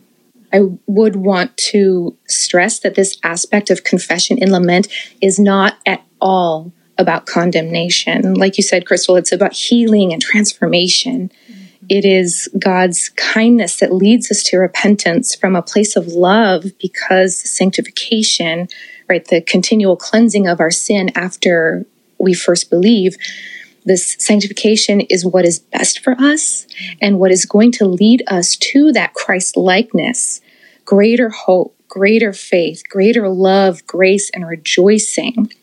I 0.53 0.69
would 0.85 1.15
want 1.15 1.57
to 1.71 2.15
stress 2.27 2.79
that 2.81 2.93
this 2.93 3.17
aspect 3.23 3.71
of 3.71 3.83
confession 3.83 4.37
and 4.39 4.51
lament 4.51 4.87
is 5.19 5.39
not 5.39 5.77
at 5.87 6.03
all 6.21 6.71
about 6.97 7.25
condemnation. 7.25 8.35
Like 8.35 8.57
you 8.57 8.63
said, 8.63 8.85
Crystal, 8.85 9.15
it's 9.15 9.31
about 9.31 9.53
healing 9.53 10.13
and 10.13 10.21
transformation. 10.21 11.31
It 11.89 12.05
is 12.05 12.47
God's 12.57 13.09
kindness 13.09 13.77
that 13.77 13.93
leads 13.93 14.31
us 14.31 14.43
to 14.43 14.57
repentance 14.57 15.35
from 15.35 15.55
a 15.55 15.61
place 15.61 15.95
of 15.95 16.07
love 16.07 16.65
because 16.79 17.37
sanctification, 17.37 18.67
right, 19.13 19.27
the 19.27 19.41
continual 19.41 19.95
cleansing 19.95 20.47
of 20.47 20.59
our 20.59 20.71
sin 20.71 21.11
after 21.15 21.85
we 22.17 22.33
first 22.33 22.71
believe, 22.71 23.15
this 23.85 24.15
sanctification 24.17 25.01
is 25.01 25.23
what 25.23 25.45
is 25.45 25.59
best 25.59 25.99
for 25.99 26.15
us 26.19 26.65
and 26.99 27.19
what 27.19 27.31
is 27.31 27.45
going 27.45 27.71
to 27.73 27.85
lead 27.85 28.23
us 28.27 28.55
to 28.55 28.91
that 28.93 29.13
Christ 29.13 29.55
likeness, 29.55 30.41
greater 30.83 31.29
hope, 31.29 31.75
greater 31.87 32.33
faith, 32.33 32.81
greater 32.89 33.29
love, 33.29 33.85
grace, 33.85 34.31
and 34.31 34.47
rejoicing. 34.47 35.53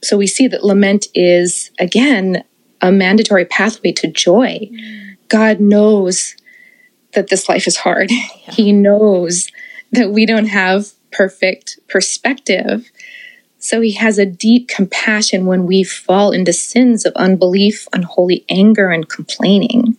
So 0.00 0.16
we 0.16 0.28
see 0.28 0.46
that 0.46 0.64
lament 0.64 1.08
is, 1.14 1.72
again, 1.80 2.44
a 2.80 2.92
mandatory 2.92 3.44
pathway 3.44 3.90
to 3.92 4.06
joy. 4.06 4.70
God 5.26 5.58
knows 5.58 6.36
that 7.14 7.28
this 7.28 7.48
life 7.48 7.66
is 7.66 7.78
hard. 7.78 8.10
Yeah. 8.10 8.26
He 8.52 8.72
knows 8.72 9.48
that 9.92 10.10
we 10.12 10.26
don't 10.26 10.46
have 10.46 10.92
perfect 11.12 11.78
perspective. 11.88 12.90
So 13.58 13.80
he 13.80 13.92
has 13.92 14.18
a 14.18 14.26
deep 14.26 14.68
compassion 14.68 15.44
when 15.44 15.66
we 15.66 15.84
fall 15.84 16.32
into 16.32 16.52
sins 16.52 17.04
of 17.04 17.12
unbelief, 17.14 17.86
unholy 17.92 18.44
anger, 18.48 18.88
and 18.88 19.08
complaining. 19.08 19.98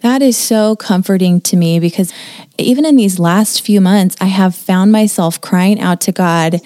That 0.00 0.22
is 0.22 0.36
so 0.36 0.76
comforting 0.76 1.40
to 1.42 1.56
me 1.56 1.80
because 1.80 2.12
even 2.56 2.84
in 2.84 2.96
these 2.96 3.18
last 3.18 3.62
few 3.62 3.80
months, 3.80 4.16
I 4.20 4.26
have 4.26 4.54
found 4.54 4.92
myself 4.92 5.40
crying 5.40 5.80
out 5.80 6.00
to 6.02 6.12
God 6.12 6.60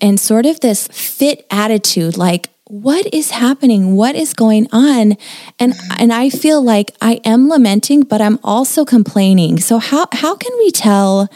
and 0.00 0.18
sort 0.18 0.46
of 0.46 0.60
this 0.60 0.88
fit 0.88 1.46
attitude 1.50 2.16
like, 2.16 2.50
what 2.72 3.12
is 3.12 3.32
happening? 3.32 3.96
What 3.96 4.16
is 4.16 4.32
going 4.32 4.66
on? 4.72 5.18
And 5.58 5.74
and 5.98 6.10
i 6.10 6.30
feel 6.30 6.62
like 6.62 6.92
i 7.02 7.20
am 7.22 7.50
lamenting 7.50 8.00
but 8.00 8.22
i'm 8.22 8.38
also 8.42 8.86
complaining. 8.86 9.60
So 9.60 9.76
how 9.76 10.06
how 10.10 10.34
can 10.34 10.52
we 10.56 10.70
tell 10.70 11.28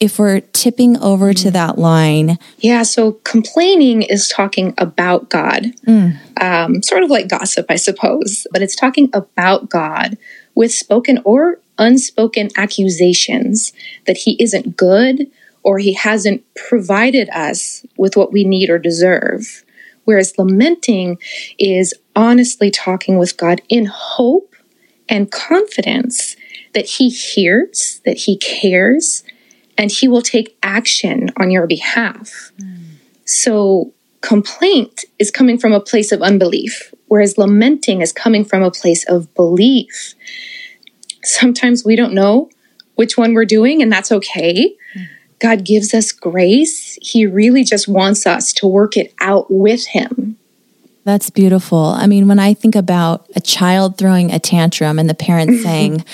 if 0.00 0.18
we're 0.18 0.40
tipping 0.40 0.98
over 0.98 1.32
to 1.32 1.48
mm. 1.48 1.52
that 1.52 1.78
line? 1.78 2.38
Yeah 2.58 2.82
so 2.82 3.12
complaining 3.22 4.02
is 4.02 4.26
talking 4.26 4.74
about 4.78 5.30
god. 5.30 5.66
Mm. 5.86 6.18
um, 6.42 6.82
sort 6.82 7.04
of 7.04 7.10
like 7.10 7.28
gossip 7.28 7.66
i 7.68 7.76
suppose 7.76 8.48
but 8.50 8.60
it's 8.60 8.74
talking 8.74 9.10
about 9.12 9.70
god 9.70 10.18
with 10.56 10.72
spoken 10.72 11.20
or 11.24 11.60
unspoken 11.78 12.48
accusations 12.56 13.72
that 14.06 14.16
he 14.16 14.36
isn't 14.42 14.76
good 14.76 15.30
or 15.62 15.78
he 15.78 15.92
hasn't 15.92 16.42
provided 16.56 17.28
us 17.30 17.86
with 17.96 18.16
what 18.16 18.32
we 18.32 18.42
need 18.42 18.70
or 18.70 18.78
deserve 18.78 19.62
Whereas 20.04 20.38
lamenting 20.38 21.18
is 21.58 21.94
honestly 22.16 22.70
talking 22.70 23.18
with 23.18 23.36
God 23.36 23.60
in 23.68 23.86
hope 23.86 24.54
and 25.08 25.30
confidence 25.30 26.36
that 26.74 26.86
He 26.86 27.08
hears, 27.08 28.00
that 28.04 28.18
He 28.18 28.38
cares, 28.38 29.24
and 29.76 29.90
He 29.90 30.08
will 30.08 30.22
take 30.22 30.56
action 30.62 31.30
on 31.36 31.50
your 31.50 31.66
behalf. 31.66 32.52
Mm. 32.60 32.84
So, 33.24 33.92
complaint 34.20 35.04
is 35.18 35.30
coming 35.30 35.58
from 35.58 35.72
a 35.72 35.80
place 35.80 36.12
of 36.12 36.22
unbelief, 36.22 36.94
whereas 37.06 37.38
lamenting 37.38 38.02
is 38.02 38.12
coming 38.12 38.44
from 38.44 38.62
a 38.62 38.70
place 38.70 39.08
of 39.08 39.32
belief. 39.34 40.14
Sometimes 41.24 41.84
we 41.84 41.96
don't 41.96 42.14
know 42.14 42.50
which 42.94 43.16
one 43.16 43.34
we're 43.34 43.44
doing, 43.44 43.82
and 43.82 43.90
that's 43.90 44.12
okay. 44.12 44.76
Mm. 44.94 45.08
God 45.40 45.64
gives 45.64 45.94
us 45.94 46.12
grace. 46.12 46.98
He 47.02 47.26
really 47.26 47.64
just 47.64 47.88
wants 47.88 48.26
us 48.26 48.52
to 48.54 48.66
work 48.66 48.96
it 48.96 49.14
out 49.20 49.46
with 49.50 49.86
Him. 49.88 50.36
That's 51.04 51.30
beautiful. 51.30 51.78
I 51.78 52.06
mean, 52.06 52.28
when 52.28 52.38
I 52.38 52.52
think 52.52 52.76
about 52.76 53.26
a 53.34 53.40
child 53.40 53.96
throwing 53.96 54.30
a 54.30 54.38
tantrum 54.38 54.98
and 54.98 55.08
the 55.08 55.14
parent 55.14 55.50
mm-hmm. 55.50 55.62
saying, 55.62 56.04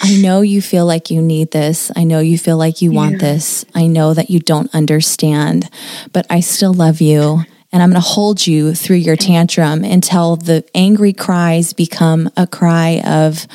I 0.00 0.16
know 0.16 0.40
you 0.40 0.62
feel 0.62 0.86
like 0.86 1.10
you 1.10 1.20
need 1.20 1.50
this. 1.50 1.92
I 1.94 2.04
know 2.04 2.20
you 2.20 2.38
feel 2.38 2.56
like 2.56 2.80
you 2.80 2.90
want 2.90 3.12
yeah. 3.12 3.18
this. 3.18 3.66
I 3.74 3.86
know 3.86 4.14
that 4.14 4.30
you 4.30 4.40
don't 4.40 4.74
understand, 4.74 5.68
but 6.12 6.26
I 6.30 6.40
still 6.40 6.72
love 6.72 7.02
you 7.02 7.44
and 7.72 7.82
I'm 7.82 7.90
going 7.90 8.02
to 8.02 8.08
hold 8.08 8.46
you 8.46 8.74
through 8.74 8.96
your 8.96 9.14
tantrum 9.14 9.84
until 9.84 10.34
the 10.34 10.64
angry 10.74 11.12
cries 11.12 11.72
become 11.72 12.28
a 12.36 12.46
cry 12.46 13.00
of, 13.04 13.46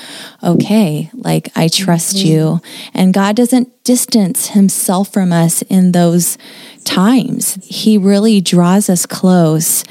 okay, 0.42 1.10
like 1.14 1.50
I 1.56 1.68
trust 1.68 2.18
you. 2.18 2.62
And 2.94 3.14
God 3.14 3.36
doesn't 3.36 3.84
distance 3.84 4.48
himself 4.48 5.12
from 5.12 5.34
us 5.34 5.64
in 5.64 5.92
those 5.92 6.38
times. 6.86 7.60
He 7.64 7.98
really 7.98 8.40
draws 8.40 8.90
us 8.90 9.06
close. 9.06 9.84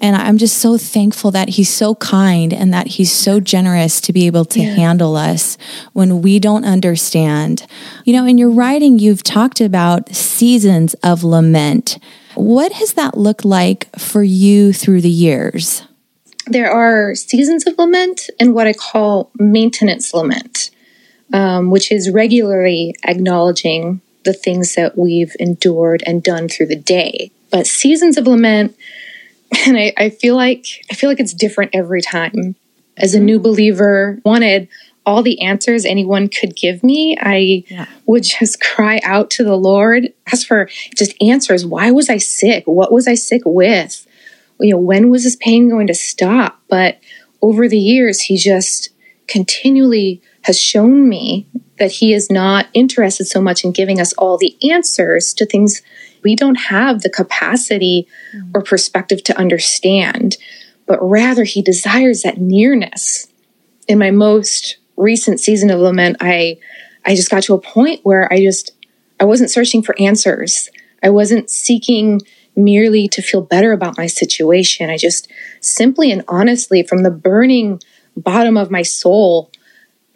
And 0.00 0.16
I'm 0.16 0.38
just 0.38 0.56
so 0.58 0.78
thankful 0.78 1.30
that 1.32 1.50
he's 1.50 1.68
so 1.68 1.96
kind 1.96 2.54
and 2.54 2.72
that 2.72 2.86
he's 2.86 3.12
so 3.12 3.40
generous 3.40 4.00
to 4.02 4.12
be 4.12 4.26
able 4.26 4.46
to 4.46 4.60
yeah. 4.60 4.74
handle 4.74 5.16
us 5.16 5.58
when 5.92 6.22
we 6.22 6.38
don't 6.38 6.64
understand. 6.64 7.66
You 8.04 8.14
know, 8.14 8.24
in 8.24 8.38
your 8.38 8.50
writing, 8.50 8.98
you've 8.98 9.22
talked 9.22 9.60
about 9.60 10.14
seasons 10.14 10.94
of 11.02 11.22
lament. 11.22 11.98
What 12.36 12.72
has 12.72 12.92
that 12.94 13.16
looked 13.16 13.46
like 13.46 13.88
for 13.98 14.22
you 14.22 14.72
through 14.74 15.00
the 15.00 15.10
years? 15.10 15.82
There 16.46 16.70
are 16.70 17.14
seasons 17.14 17.66
of 17.66 17.78
lament 17.78 18.28
and 18.38 18.54
what 18.54 18.66
I 18.66 18.74
call 18.74 19.30
maintenance 19.38 20.12
lament, 20.12 20.70
um, 21.32 21.70
which 21.70 21.90
is 21.90 22.10
regularly 22.10 22.94
acknowledging 23.04 24.02
the 24.24 24.34
things 24.34 24.74
that 24.74 24.98
we've 24.98 25.34
endured 25.40 26.02
and 26.06 26.22
done 26.22 26.48
through 26.48 26.66
the 26.66 26.76
day. 26.76 27.30
But 27.50 27.66
seasons 27.66 28.18
of 28.18 28.26
lament, 28.26 28.76
and 29.66 29.78
I, 29.78 29.94
I 29.96 30.10
feel 30.10 30.36
like 30.36 30.66
I 30.90 30.94
feel 30.94 31.08
like 31.08 31.20
it's 31.20 31.34
different 31.34 31.70
every 31.74 32.02
time. 32.02 32.54
As 32.98 33.14
a 33.14 33.20
new 33.20 33.38
believer, 33.38 34.20
wanted 34.24 34.68
all 35.06 35.22
the 35.22 35.40
answers 35.40 35.84
anyone 35.84 36.28
could 36.28 36.56
give 36.56 36.82
me. 36.82 37.16
I 37.20 37.64
yeah. 37.68 37.86
would 38.06 38.24
just 38.24 38.60
cry 38.60 39.00
out 39.04 39.30
to 39.30 39.44
the 39.44 39.56
Lord, 39.56 40.08
ask 40.30 40.46
for 40.46 40.68
just 40.96 41.14
answers. 41.22 41.64
Why 41.64 41.92
was 41.92 42.10
I 42.10 42.18
sick? 42.18 42.64
What 42.66 42.92
was 42.92 43.06
I 43.06 43.14
sick 43.14 43.42
with? 43.46 44.04
You 44.58 44.72
know, 44.72 44.80
when 44.80 45.08
was 45.08 45.22
this 45.22 45.36
pain 45.36 45.70
going 45.70 45.86
to 45.86 45.94
stop? 45.94 46.60
But 46.68 46.98
over 47.40 47.68
the 47.68 47.78
years, 47.78 48.22
He 48.22 48.36
just 48.36 48.90
continually 49.28 50.20
has 50.42 50.60
shown 50.60 51.08
me 51.08 51.46
that 51.78 51.92
He 51.92 52.12
is 52.12 52.30
not 52.30 52.66
interested 52.74 53.26
so 53.26 53.40
much 53.40 53.64
in 53.64 53.70
giving 53.70 54.00
us 54.00 54.12
all 54.14 54.36
the 54.36 54.56
answers 54.70 55.32
to 55.34 55.46
things 55.46 55.82
we 56.24 56.34
don't 56.34 56.56
have 56.56 57.02
the 57.02 57.10
capacity 57.10 58.08
mm. 58.34 58.50
or 58.54 58.62
perspective 58.62 59.22
to 59.24 59.38
understand, 59.38 60.36
but 60.86 60.98
rather 61.00 61.44
He 61.44 61.62
desires 61.62 62.22
that 62.22 62.38
nearness. 62.38 63.28
In 63.88 64.00
my 64.00 64.10
most 64.10 64.78
recent 64.96 65.40
season 65.40 65.70
of 65.70 65.80
lament, 65.80 66.16
I 66.20 66.58
I 67.04 67.14
just 67.14 67.30
got 67.30 67.44
to 67.44 67.54
a 67.54 67.60
point 67.60 68.00
where 68.02 68.30
I 68.32 68.42
just 68.42 68.72
I 69.20 69.24
wasn't 69.24 69.50
searching 69.50 69.82
for 69.82 69.94
answers. 69.98 70.68
I 71.02 71.10
wasn't 71.10 71.50
seeking 71.50 72.20
merely 72.56 73.06
to 73.08 73.22
feel 73.22 73.42
better 73.42 73.72
about 73.72 73.98
my 73.98 74.06
situation. 74.06 74.90
I 74.90 74.96
just 74.96 75.30
simply 75.60 76.10
and 76.10 76.24
honestly 76.26 76.82
from 76.82 77.02
the 77.02 77.10
burning 77.10 77.80
bottom 78.16 78.56
of 78.56 78.70
my 78.70 78.82
soul 78.82 79.50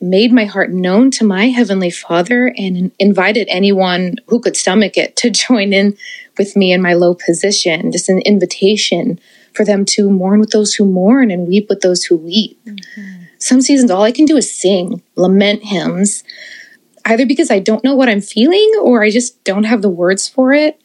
made 0.03 0.33
my 0.33 0.47
heart 0.47 0.71
known 0.71 1.11
to 1.11 1.25
my 1.25 1.49
heavenly 1.49 1.91
father 1.91 2.55
and 2.57 2.91
invited 2.99 3.47
anyone 3.51 4.17
who 4.29 4.41
could 4.41 4.57
stomach 4.57 4.97
it 4.97 5.15
to 5.17 5.31
join 5.31 5.75
in 5.75 5.97
with 6.39 6.57
me 6.57 6.73
in 6.73 6.81
my 6.81 6.95
low 6.95 7.15
position 7.15 7.93
just 7.93 8.09
an 8.09 8.21
invitation 8.21 9.21
for 9.53 9.63
them 9.63 9.85
to 9.85 10.09
mourn 10.09 10.41
with 10.41 10.51
those 10.51 10.73
who 10.73 10.87
mourn 10.87 11.31
and 11.31 11.47
weep 11.47 11.69
with 11.69 11.83
those 11.83 12.05
who 12.05 12.17
weep 12.17 12.59
mm-hmm 12.65 13.25
some 13.41 13.61
seasons 13.63 13.91
all 13.91 14.03
I 14.03 14.13
can 14.13 14.27
do 14.27 14.37
is 14.37 14.55
sing, 14.55 15.03
lament 15.17 15.65
hymns, 15.65 16.23
either 17.07 17.27
because 17.27 17.51
I 17.51 17.59
don't 17.59 17.83
know 17.83 17.97
what 17.97 18.09
I'm 18.09 18.21
feeling 18.21 18.73
or 18.81 19.03
I 19.03 19.11
just 19.11 19.43
don't 19.45 19.65
have 19.65 19.83
the 19.83 19.91
words 19.91 20.29
for 20.29 20.53
it. 20.53 20.81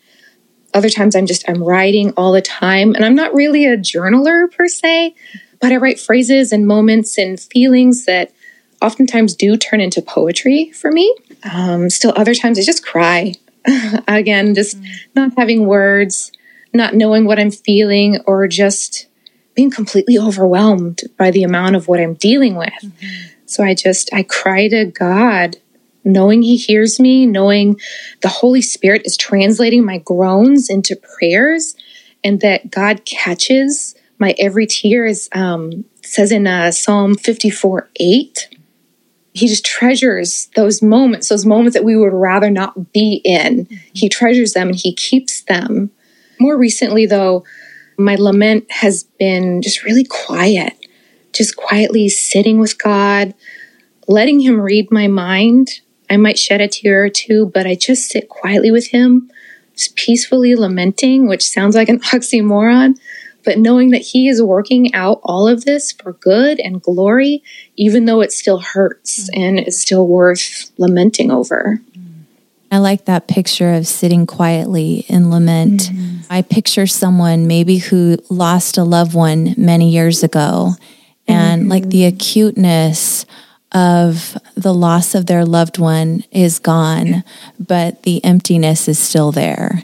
Other 0.73 0.89
times 0.89 1.15
I'm 1.15 1.25
just 1.25 1.47
I'm 1.47 1.63
writing 1.63 2.13
all 2.17 2.31
the 2.31 2.41
time 2.41 2.95
and 2.95 3.05
I'm 3.05 3.15
not 3.15 3.33
really 3.33 3.65
a 3.65 3.77
journaler 3.77 4.51
per 4.51 4.67
se, 4.67 5.15
but 5.61 5.71
I 5.71 5.77
write 5.77 5.99
phrases 5.99 6.51
and 6.51 6.65
moments 6.65 7.17
and 7.17 7.39
feelings 7.39 8.05
that 8.05 8.31
oftentimes 8.81 9.35
do 9.35 9.57
turn 9.57 9.81
into 9.81 10.01
poetry 10.01 10.71
for 10.71 10.91
me. 10.91 11.13
Um, 11.43 11.89
still 11.89 12.13
other 12.15 12.33
times 12.33 12.57
I 12.57 12.63
just 12.63 12.85
cry. 12.85 13.35
Again, 14.07 14.55
just 14.55 14.81
mm. 14.81 14.87
not 15.15 15.33
having 15.37 15.65
words, 15.65 16.31
not 16.73 16.93
knowing 16.93 17.25
what 17.25 17.39
I'm 17.39 17.51
feeling 17.51 18.19
or 18.25 18.47
just 18.47 19.07
being 19.55 19.71
completely 19.71 20.17
overwhelmed 20.17 21.01
by 21.17 21.31
the 21.31 21.43
amount 21.43 21.75
of 21.75 21.87
what 21.87 21.99
I'm 21.99 22.13
dealing 22.13 22.55
with. 22.55 22.73
Mm-hmm. 22.83 23.31
So 23.45 23.63
I 23.63 23.73
just, 23.73 24.13
I 24.13 24.23
cry 24.23 24.67
to 24.67 24.85
God 24.85 25.57
knowing 26.05 26.41
He 26.41 26.55
hears 26.55 26.99
me, 26.99 27.25
knowing 27.25 27.79
the 28.21 28.29
Holy 28.29 28.61
Spirit 28.61 29.01
is 29.05 29.17
translating 29.17 29.83
my 29.83 29.97
groans 29.97 30.69
into 30.69 30.95
prayers, 30.95 31.75
and 32.23 32.41
that 32.41 32.71
God 32.71 33.05
catches 33.05 33.95
my 34.19 34.35
every 34.37 34.67
tear, 34.67 35.05
as 35.05 35.27
um, 35.33 35.85
says 36.03 36.31
in 36.31 36.47
uh, 36.47 36.71
Psalm 36.71 37.15
54 37.15 37.89
8. 37.99 38.49
He 39.33 39.49
just 39.49 39.65
treasures 39.65 40.47
those 40.55 40.81
moments, 40.81 41.27
those 41.27 41.45
moments 41.45 41.73
that 41.73 41.83
we 41.83 41.97
would 41.97 42.13
rather 42.13 42.49
not 42.49 42.93
be 42.93 43.21
in. 43.25 43.65
Mm-hmm. 43.65 43.75
He 43.93 44.07
treasures 44.07 44.53
them 44.53 44.69
and 44.69 44.77
He 44.77 44.93
keeps 44.93 45.41
them. 45.41 45.91
More 46.39 46.57
recently, 46.57 47.05
though, 47.05 47.43
my 47.97 48.15
lament 48.15 48.69
has 48.71 49.03
been 49.03 49.61
just 49.61 49.83
really 49.83 50.03
quiet, 50.03 50.73
just 51.33 51.55
quietly 51.55 52.09
sitting 52.09 52.59
with 52.59 52.77
God, 52.77 53.33
letting 54.07 54.39
Him 54.39 54.59
read 54.61 54.91
my 54.91 55.07
mind. 55.07 55.81
I 56.09 56.17
might 56.17 56.37
shed 56.37 56.61
a 56.61 56.67
tear 56.67 57.05
or 57.05 57.09
two, 57.09 57.51
but 57.53 57.65
I 57.65 57.75
just 57.75 58.09
sit 58.09 58.29
quietly 58.29 58.71
with 58.71 58.87
Him, 58.87 59.31
just 59.75 59.95
peacefully 59.95 60.55
lamenting, 60.55 61.27
which 61.27 61.49
sounds 61.49 61.75
like 61.75 61.89
an 61.89 61.99
oxymoron, 62.11 62.97
but 63.43 63.59
knowing 63.59 63.91
that 63.91 64.01
He 64.01 64.27
is 64.27 64.41
working 64.41 64.93
out 64.93 65.19
all 65.23 65.47
of 65.47 65.65
this 65.65 65.91
for 65.91 66.13
good 66.13 66.59
and 66.59 66.81
glory, 66.81 67.43
even 67.75 68.05
though 68.05 68.21
it 68.21 68.31
still 68.31 68.59
hurts 68.59 69.29
mm-hmm. 69.29 69.41
and 69.41 69.59
is 69.59 69.79
still 69.79 70.07
worth 70.07 70.71
lamenting 70.77 71.31
over. 71.31 71.81
I 72.71 72.79
like 72.79 73.05
that 73.05 73.27
picture 73.27 73.73
of 73.73 73.87
sitting 73.87 74.25
quietly 74.25 75.05
in 75.07 75.29
lament. 75.29 75.81
Mm-hmm. 75.81 76.17
I 76.29 76.41
picture 76.41 76.87
someone 76.87 77.47
maybe 77.47 77.77
who 77.77 78.17
lost 78.29 78.77
a 78.77 78.83
loved 78.83 79.13
one 79.13 79.53
many 79.57 79.91
years 79.91 80.23
ago 80.23 80.73
and 81.27 81.63
mm-hmm. 81.63 81.71
like 81.71 81.89
the 81.89 82.05
acuteness 82.05 83.25
of 83.71 84.37
the 84.55 84.73
loss 84.73 85.15
of 85.15 85.25
their 85.25 85.45
loved 85.45 85.77
one 85.77 86.23
is 86.31 86.59
gone, 86.59 87.23
but 87.59 88.03
the 88.03 88.23
emptiness 88.23 88.87
is 88.87 88.97
still 88.97 89.31
there 89.31 89.83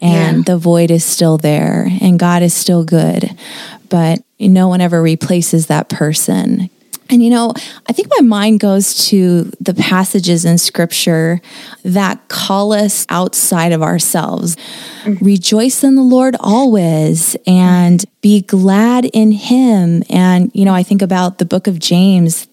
and 0.00 0.38
yeah. 0.38 0.42
the 0.44 0.58
void 0.58 0.90
is 0.90 1.04
still 1.04 1.38
there 1.38 1.88
and 2.00 2.18
God 2.18 2.42
is 2.42 2.54
still 2.54 2.84
good, 2.84 3.30
but 3.88 4.22
no 4.38 4.68
one 4.68 4.80
ever 4.80 5.00
replaces 5.00 5.66
that 5.66 5.88
person. 5.88 6.70
And 7.12 7.22
you 7.22 7.28
know, 7.28 7.52
I 7.86 7.92
think 7.92 8.08
my 8.16 8.22
mind 8.22 8.60
goes 8.60 9.06
to 9.08 9.52
the 9.60 9.74
passages 9.74 10.46
in 10.46 10.56
scripture 10.56 11.42
that 11.84 12.26
call 12.28 12.72
us 12.72 13.04
outside 13.10 13.72
of 13.72 13.82
ourselves. 13.82 14.56
Mm-hmm. 15.04 15.22
Rejoice 15.22 15.84
in 15.84 15.94
the 15.94 16.02
Lord 16.02 16.36
always 16.40 17.36
and 17.46 18.02
be 18.22 18.40
glad 18.40 19.04
in 19.04 19.30
him. 19.30 20.02
And 20.08 20.50
you 20.54 20.64
know, 20.64 20.74
I 20.74 20.82
think 20.82 21.02
about 21.02 21.36
the 21.36 21.44
book 21.44 21.66
of 21.66 21.78
James 21.78 22.48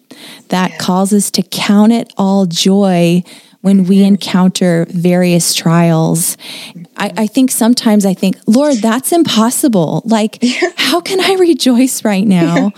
that 0.50 0.72
yeah. 0.72 0.78
calls 0.78 1.14
us 1.14 1.32
to 1.32 1.42
count 1.42 1.94
it 1.94 2.12
all 2.18 2.46
joy 2.46 3.24
when 3.62 3.84
we 3.84 4.04
encounter 4.06 4.86
various 4.90 5.54
trials. 5.54 6.38
I, 6.96 7.12
I, 7.18 7.28
think 7.28 7.52
sometimes 7.52 8.06
I 8.06 8.14
think, 8.14 8.38
Lord, 8.48 8.78
that's 8.78 9.12
impossible. 9.12 10.02
Like, 10.06 10.42
how 10.78 11.02
can 11.02 11.20
I 11.20 11.34
rejoice 11.34 12.06
right 12.06 12.26
now? 12.26 12.72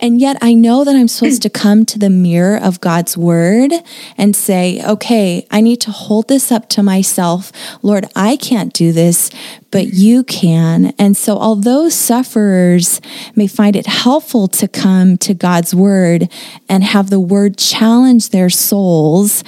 And 0.00 0.20
yet 0.20 0.36
I 0.42 0.54
know 0.54 0.82
that 0.82 0.96
I'm 0.96 1.06
supposed 1.06 1.42
to 1.42 1.50
come 1.50 1.84
to 1.86 2.00
the 2.00 2.10
mirror 2.10 2.56
of 2.56 2.80
God's 2.80 3.16
word 3.16 3.72
and 4.18 4.34
say, 4.34 4.84
okay, 4.84 5.46
I 5.52 5.60
need 5.60 5.80
to 5.82 5.92
hold 5.92 6.26
this 6.26 6.50
up 6.50 6.68
to 6.70 6.82
myself. 6.82 7.52
Lord, 7.82 8.06
I 8.16 8.36
can't 8.36 8.72
do 8.72 8.92
this, 8.92 9.30
but 9.70 9.94
you 9.94 10.24
can. 10.24 10.94
And 10.98 11.16
so, 11.16 11.38
although 11.38 11.88
sufferers 11.88 13.00
may 13.36 13.46
find 13.46 13.76
it 13.76 13.86
helpful 13.86 14.48
to 14.48 14.66
come 14.66 15.16
to 15.18 15.32
God's 15.32 15.74
word 15.74 16.28
and 16.68 16.82
have 16.82 17.10
the 17.10 17.20
word 17.20 17.56
challenge 17.56 18.30
their 18.30 18.50
souls, 18.50 19.44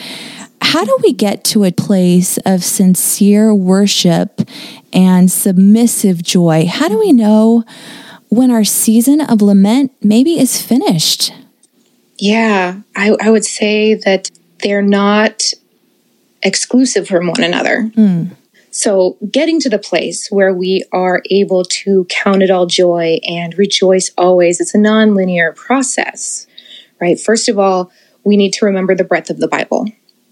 how 0.66 0.84
do 0.84 0.98
we 1.04 1.12
get 1.12 1.44
to 1.44 1.62
a 1.62 1.70
place 1.70 2.38
of 2.38 2.64
sincere 2.64 3.54
worship 3.54 4.40
and 4.92 5.30
submissive 5.30 6.24
joy? 6.24 6.66
How 6.66 6.88
do 6.88 6.98
we 6.98 7.12
know 7.12 7.62
when 8.30 8.50
our 8.50 8.64
season 8.64 9.20
of 9.20 9.40
lament 9.40 9.92
maybe 10.02 10.40
is 10.40 10.60
finished? 10.60 11.32
Yeah, 12.18 12.80
I, 12.96 13.16
I 13.20 13.30
would 13.30 13.44
say 13.44 13.94
that 13.94 14.32
they're 14.60 14.82
not 14.82 15.44
exclusive 16.42 17.06
from 17.06 17.28
one 17.28 17.44
another. 17.44 17.88
Mm. 17.96 18.32
So, 18.72 19.18
getting 19.30 19.60
to 19.60 19.70
the 19.70 19.78
place 19.78 20.28
where 20.30 20.52
we 20.52 20.82
are 20.92 21.22
able 21.30 21.64
to 21.64 22.06
count 22.10 22.42
it 22.42 22.50
all 22.50 22.66
joy 22.66 23.20
and 23.24 23.56
rejoice 23.56 24.10
always, 24.18 24.60
it's 24.60 24.74
a 24.74 24.78
non-linear 24.78 25.52
process, 25.52 26.48
right? 27.00 27.18
First 27.20 27.48
of 27.48 27.56
all, 27.56 27.92
we 28.24 28.36
need 28.36 28.52
to 28.54 28.66
remember 28.66 28.96
the 28.96 29.04
breadth 29.04 29.30
of 29.30 29.38
the 29.38 29.48
Bible 29.48 29.86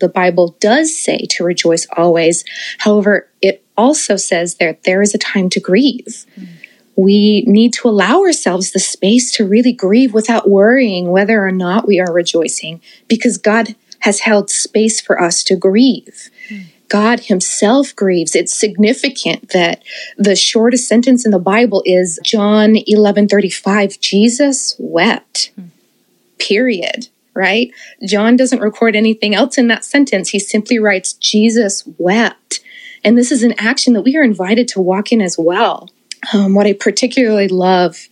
the 0.05 0.09
Bible 0.11 0.55
does 0.61 0.95
say 0.95 1.27
to 1.31 1.45
rejoice 1.45 1.87
always. 1.97 2.45
However, 2.77 3.27
it 3.41 3.65
also 3.75 4.17
says 4.17 4.57
that 4.57 4.83
there 4.83 5.01
is 5.01 5.15
a 5.15 5.19
time 5.19 5.49
to 5.49 5.61
grieve. 5.61 6.27
Mm. 6.39 6.49
We 6.95 7.43
need 7.47 7.73
to 7.75 7.89
allow 7.89 8.21
ourselves 8.21 8.73
the 8.73 8.81
space 8.81 9.33
to 9.33 9.49
really 9.49 9.73
grieve 9.73 10.13
without 10.13 10.51
worrying 10.51 11.11
whether 11.11 11.43
or 11.43 11.53
not 11.53 11.89
we 11.89 12.01
are 12.01 12.13
rejoicing 12.13 12.83
because 13.09 13.39
God 13.39 13.77
has 14.01 14.21
held 14.21 14.51
space 14.51 15.01
for 15.01 15.19
us 15.19 15.43
to 15.45 15.57
grieve. 15.57 16.29
Mm. 16.51 16.67
God 16.91 17.21
himself 17.21 17.97
grieves. 17.97 18.37
It's 18.37 18.55
significant 18.55 19.49
that 19.55 19.83
the 20.19 20.37
shortest 20.37 20.87
sentence 20.87 21.25
in 21.25 21.31
the 21.31 21.39
Bible 21.39 21.83
is 21.87 22.21
John 22.23 22.77
11:35 22.77 23.99
Jesus 24.01 24.77
wept. 24.79 25.51
Mm. 25.59 25.71
Period 26.39 27.09
right? 27.35 27.71
John 28.07 28.37
doesn't 28.37 28.61
record 28.61 28.97
anything 28.97 29.35
else 29.35 29.59
in 29.59 29.69
that 29.69 29.85
sentence. 29.85 30.31
He 30.31 30.39
simply 30.39 30.79
writes, 30.79 31.13
Jesus 31.15 31.85
wept. 31.99 32.61
And 33.05 33.19
this 33.19 33.31
is 33.31 33.43
an 33.43 33.55
action 33.59 33.93
that 33.95 34.03
we 34.03 34.17
are 34.17 34.23
invited 34.23 34.69
to 34.69 34.81
walk 34.81 35.13
in 35.13 35.21
as 35.21 35.37
well. 35.39 35.91
Um, 36.33 36.55
what 36.55 36.67
I 36.67 36.73
particularly 36.73 37.49
love 37.49 38.09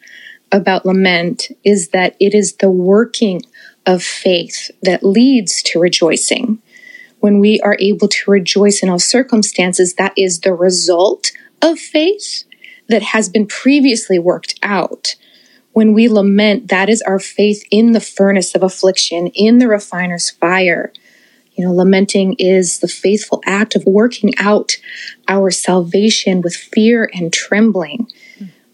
about 0.51 0.85
lament 0.85 1.49
is 1.65 1.89
that 1.89 2.15
it 2.21 2.35
is 2.35 2.57
the 2.57 2.71
working 2.71 3.43
of 3.87 4.03
faith 4.03 4.71
that 4.83 5.03
leads 5.03 5.63
to 5.63 5.81
rejoicing. 5.81 6.61
When 7.21 7.39
we 7.39 7.61
are 7.61 7.77
able 7.79 8.09
to 8.09 8.31
rejoice 8.31 8.83
in 8.83 8.91
all 8.91 8.99
circumstances, 8.99 9.95
that 9.95 10.13
is 10.17 10.41
the 10.41 10.55
result 10.55 11.33
of 11.63 11.79
faith 11.79 12.45
that 12.89 13.03
has 13.03 13.29
been 13.29 13.47
previously 13.47 14.19
worked 14.19 14.59
out 14.63 15.15
when 15.73 15.93
we 15.95 16.09
lament, 16.09 16.69
that 16.69 16.89
is 16.89 17.03
our 17.03 17.19
faith 17.19 17.65
in 17.71 17.93
the 17.93 18.01
furnace 18.01 18.55
of 18.55 18.63
affliction, 18.63 19.29
in 19.29 19.59
the 19.59 19.69
refiner's 19.69 20.31
fire. 20.31 20.93
You 21.55 21.67
know, 21.67 21.73
lamenting 21.73 22.35
is 22.39 22.81
the 22.81 22.89
faithful 22.89 23.43
act 23.45 23.75
of 23.75 23.85
working 23.85 24.33
out 24.39 24.77
our 25.29 25.51
salvation 25.51 26.41
with 26.41 26.55
fear 26.55 27.11
and 27.13 27.33
trembling. 27.33 28.09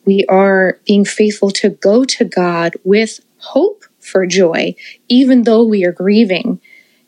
We 0.04 0.24
are 0.28 0.80
being 0.86 1.04
faithful 1.04 1.50
to 1.50 1.70
go 1.70 2.04
to 2.04 2.24
God 2.24 2.74
with 2.84 3.20
hope 3.38 3.84
for 4.00 4.26
joy, 4.26 4.74
even 5.08 5.42
though 5.42 5.64
we 5.64 5.84
are 5.84 5.92
grieving. 5.92 6.60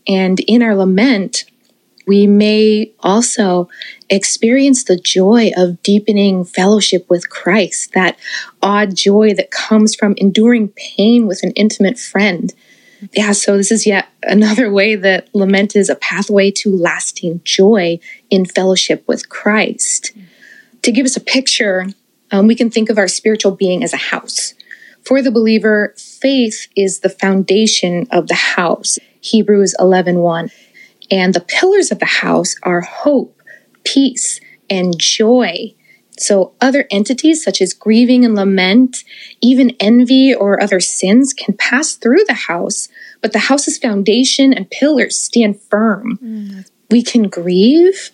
And 0.07 0.41
in 0.41 0.63
our 0.63 0.75
lament, 0.75 1.45
we 2.11 2.27
may 2.27 2.93
also 2.99 3.69
experience 4.09 4.83
the 4.83 4.97
joy 4.97 5.53
of 5.57 5.81
deepening 5.85 6.45
fellowship 6.45 7.09
with 7.09 7.31
Christ, 7.31 7.93
that 7.93 8.19
odd 8.61 8.97
joy 8.97 9.33
that 9.35 9.53
comes 9.53 9.95
from 9.95 10.15
enduring 10.17 10.71
pain 10.71 11.29
with 11.29 11.45
an 11.45 11.53
intimate 11.53 12.01
friend. 12.01 12.53
Yeah, 13.13 13.31
so 13.31 13.57
this 13.57 13.71
is 13.71 13.87
yet 13.87 14.09
another 14.25 14.73
way 14.79 14.97
that 14.97 15.33
lament 15.37 15.77
is 15.77 15.89
a 15.89 15.95
pathway 15.95 16.51
to 16.63 16.75
lasting 16.75 17.43
joy 17.45 18.01
in 18.29 18.45
fellowship 18.45 19.07
with 19.07 19.29
Christ. 19.29 20.11
To 20.83 20.91
give 20.91 21.07
us 21.07 21.17
a 21.17 21.21
picture, 21.21 21.87
um, 22.33 22.49
we 22.49 22.57
can 22.57 22.71
think 22.71 22.91
of 22.91 22.99
our 22.99 23.07
spiritual 23.07 23.53
being 23.53 23.85
as 23.85 23.93
a 23.93 24.09
house. 24.11 24.55
For 25.05 25.23
the 25.23 25.31
believer, 25.31 25.95
faith 25.97 26.67
is 26.77 27.01
the 27.01 27.09
foundation 27.09 28.09
of 28.11 28.27
the 28.27 28.35
house. 28.35 28.99
Hebrews 29.21 29.77
11 29.79 30.19
1. 30.19 30.51
And 31.11 31.35
the 31.35 31.41
pillars 31.41 31.91
of 31.91 31.99
the 31.99 32.05
house 32.05 32.55
are 32.63 32.83
hope, 32.83 33.41
peace, 33.85 34.41
and 34.69 34.99
joy. 34.99 35.75
So, 36.19 36.53
other 36.61 36.87
entities 36.91 37.43
such 37.43 37.63
as 37.63 37.73
grieving 37.73 38.27
and 38.27 38.35
lament, 38.35 39.05
even 39.41 39.75
envy 39.81 40.35
or 40.35 40.63
other 40.63 40.79
sins 40.79 41.33
can 41.33 41.57
pass 41.57 41.95
through 41.95 42.25
the 42.27 42.35
house, 42.35 42.89
but 43.23 43.33
the 43.33 43.39
house's 43.39 43.79
foundation 43.79 44.53
and 44.53 44.71
pillars 44.71 45.19
stand 45.19 45.61
firm. 45.61 46.19
Mm. 46.23 46.71
We 46.91 47.03
can 47.03 47.29
grieve 47.29 48.11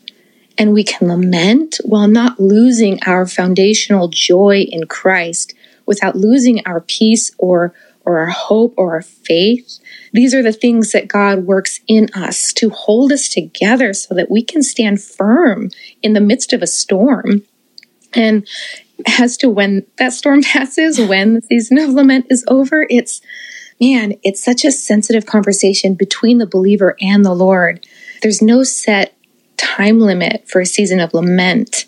and 0.56 0.72
we 0.72 0.84
can 0.84 1.08
lament 1.08 1.80
while 1.84 2.08
not 2.08 2.38
losing 2.38 3.00
our 3.04 3.26
foundational 3.26 4.08
joy 4.08 4.66
in 4.70 4.86
Christ, 4.86 5.54
without 5.84 6.16
losing 6.16 6.64
our 6.66 6.80
peace 6.80 7.32
or, 7.38 7.74
or 8.04 8.18
our 8.18 8.30
hope 8.30 8.74
or 8.76 8.94
our 8.94 9.02
faith. 9.02 9.78
These 10.12 10.34
are 10.34 10.42
the 10.42 10.52
things 10.52 10.92
that 10.92 11.08
God 11.08 11.44
works 11.44 11.80
in 11.86 12.08
us 12.14 12.52
to 12.54 12.70
hold 12.70 13.12
us 13.12 13.28
together 13.28 13.92
so 13.92 14.14
that 14.14 14.30
we 14.30 14.42
can 14.42 14.62
stand 14.62 15.02
firm 15.02 15.70
in 16.02 16.12
the 16.12 16.20
midst 16.20 16.52
of 16.52 16.62
a 16.62 16.66
storm. 16.66 17.42
And 18.14 18.46
as 19.18 19.36
to 19.38 19.50
when 19.50 19.86
that 19.98 20.12
storm 20.12 20.42
passes, 20.44 21.00
when 21.00 21.34
the 21.34 21.42
season 21.42 21.78
of 21.78 21.90
lament 21.90 22.26
is 22.30 22.44
over, 22.48 22.86
it's 22.88 23.20
man, 23.80 24.14
it's 24.22 24.42
such 24.42 24.64
a 24.64 24.72
sensitive 24.72 25.26
conversation 25.26 25.94
between 25.94 26.38
the 26.38 26.46
believer 26.46 26.96
and 27.00 27.24
the 27.24 27.34
Lord. 27.34 27.86
there's 28.22 28.40
no 28.40 28.62
set 28.62 29.14
time 29.56 30.00
limit 30.00 30.48
for 30.48 30.60
a 30.60 30.66
season 30.66 31.00
of 31.00 31.12
lament. 31.12 31.84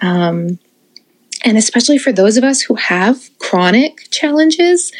Um, 0.00 0.58
and 1.44 1.58
especially 1.58 1.98
for 1.98 2.12
those 2.12 2.36
of 2.36 2.44
us 2.44 2.62
who 2.62 2.74
have 2.74 3.30
chronic 3.38 4.08
challenges, 4.10 4.92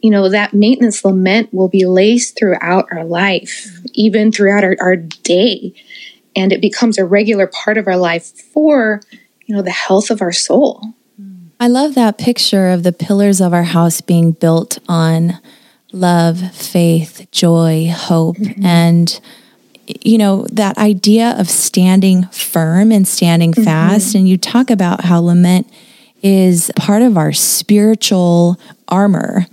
you 0.00 0.10
know, 0.10 0.28
that 0.28 0.54
maintenance 0.54 1.04
lament 1.04 1.52
will 1.52 1.68
be 1.68 1.84
laced 1.84 2.38
throughout 2.38 2.86
our 2.92 3.04
life, 3.04 3.68
even 3.92 4.30
throughout 4.30 4.64
our, 4.64 4.76
our 4.80 4.96
day. 4.96 5.74
And 6.36 6.52
it 6.52 6.60
becomes 6.60 6.98
a 6.98 7.04
regular 7.04 7.46
part 7.46 7.78
of 7.78 7.86
our 7.86 7.96
life 7.96 8.26
for, 8.52 9.00
you 9.46 9.56
know, 9.56 9.62
the 9.62 9.70
health 9.70 10.10
of 10.10 10.22
our 10.22 10.32
soul. 10.32 10.94
I 11.60 11.66
love 11.66 11.94
that 11.96 12.18
picture 12.18 12.68
of 12.68 12.84
the 12.84 12.92
pillars 12.92 13.40
of 13.40 13.52
our 13.52 13.64
house 13.64 14.00
being 14.00 14.32
built 14.32 14.78
on 14.88 15.40
love, 15.92 16.52
faith, 16.54 17.26
joy, 17.32 17.92
hope, 17.92 18.36
mm-hmm. 18.36 18.64
and 18.64 19.20
you 20.04 20.18
know 20.18 20.46
that 20.52 20.76
idea 20.76 21.34
of 21.38 21.48
standing 21.48 22.24
firm 22.26 22.92
and 22.92 23.08
standing 23.08 23.52
mm-hmm. 23.52 23.64
fast 23.64 24.14
and 24.14 24.28
you 24.28 24.36
talk 24.36 24.70
about 24.70 25.04
how 25.04 25.18
lament 25.18 25.66
is 26.22 26.70
part 26.76 27.02
of 27.02 27.16
our 27.16 27.32
spiritual 27.32 28.58
armor 28.88 29.46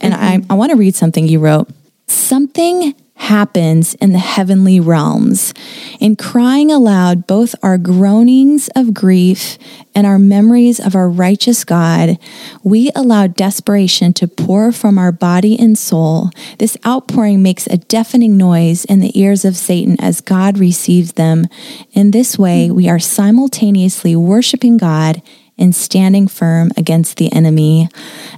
and 0.00 0.14
mm-hmm. 0.14 0.50
I, 0.50 0.54
I 0.54 0.56
want 0.56 0.70
to 0.70 0.76
read 0.76 0.94
something 0.94 1.26
you 1.26 1.40
wrote 1.40 1.68
something 2.06 2.94
happens 3.16 3.94
in 3.94 4.12
the 4.12 4.18
heavenly 4.18 4.78
realms. 4.78 5.54
In 6.00 6.16
crying 6.16 6.70
aloud 6.70 7.26
both 7.26 7.54
our 7.62 7.78
groanings 7.78 8.68
of 8.76 8.92
grief 8.92 9.56
and 9.94 10.06
our 10.06 10.18
memories 10.18 10.78
of 10.78 10.94
our 10.94 11.08
righteous 11.08 11.64
God, 11.64 12.18
we 12.62 12.90
allow 12.94 13.26
desperation 13.26 14.12
to 14.14 14.28
pour 14.28 14.70
from 14.70 14.98
our 14.98 15.12
body 15.12 15.58
and 15.58 15.78
soul. 15.78 16.30
This 16.58 16.76
outpouring 16.86 17.42
makes 17.42 17.66
a 17.66 17.78
deafening 17.78 18.36
noise 18.36 18.84
in 18.84 19.00
the 19.00 19.18
ears 19.18 19.44
of 19.44 19.56
Satan 19.56 19.96
as 19.98 20.20
God 20.20 20.58
receives 20.58 21.14
them. 21.14 21.46
In 21.92 22.10
this 22.10 22.38
way, 22.38 22.70
we 22.70 22.88
are 22.88 22.98
simultaneously 22.98 24.14
worshiping 24.14 24.76
God 24.76 25.22
and 25.58 25.74
standing 25.74 26.28
firm 26.28 26.70
against 26.76 27.16
the 27.16 27.32
enemy. 27.32 27.88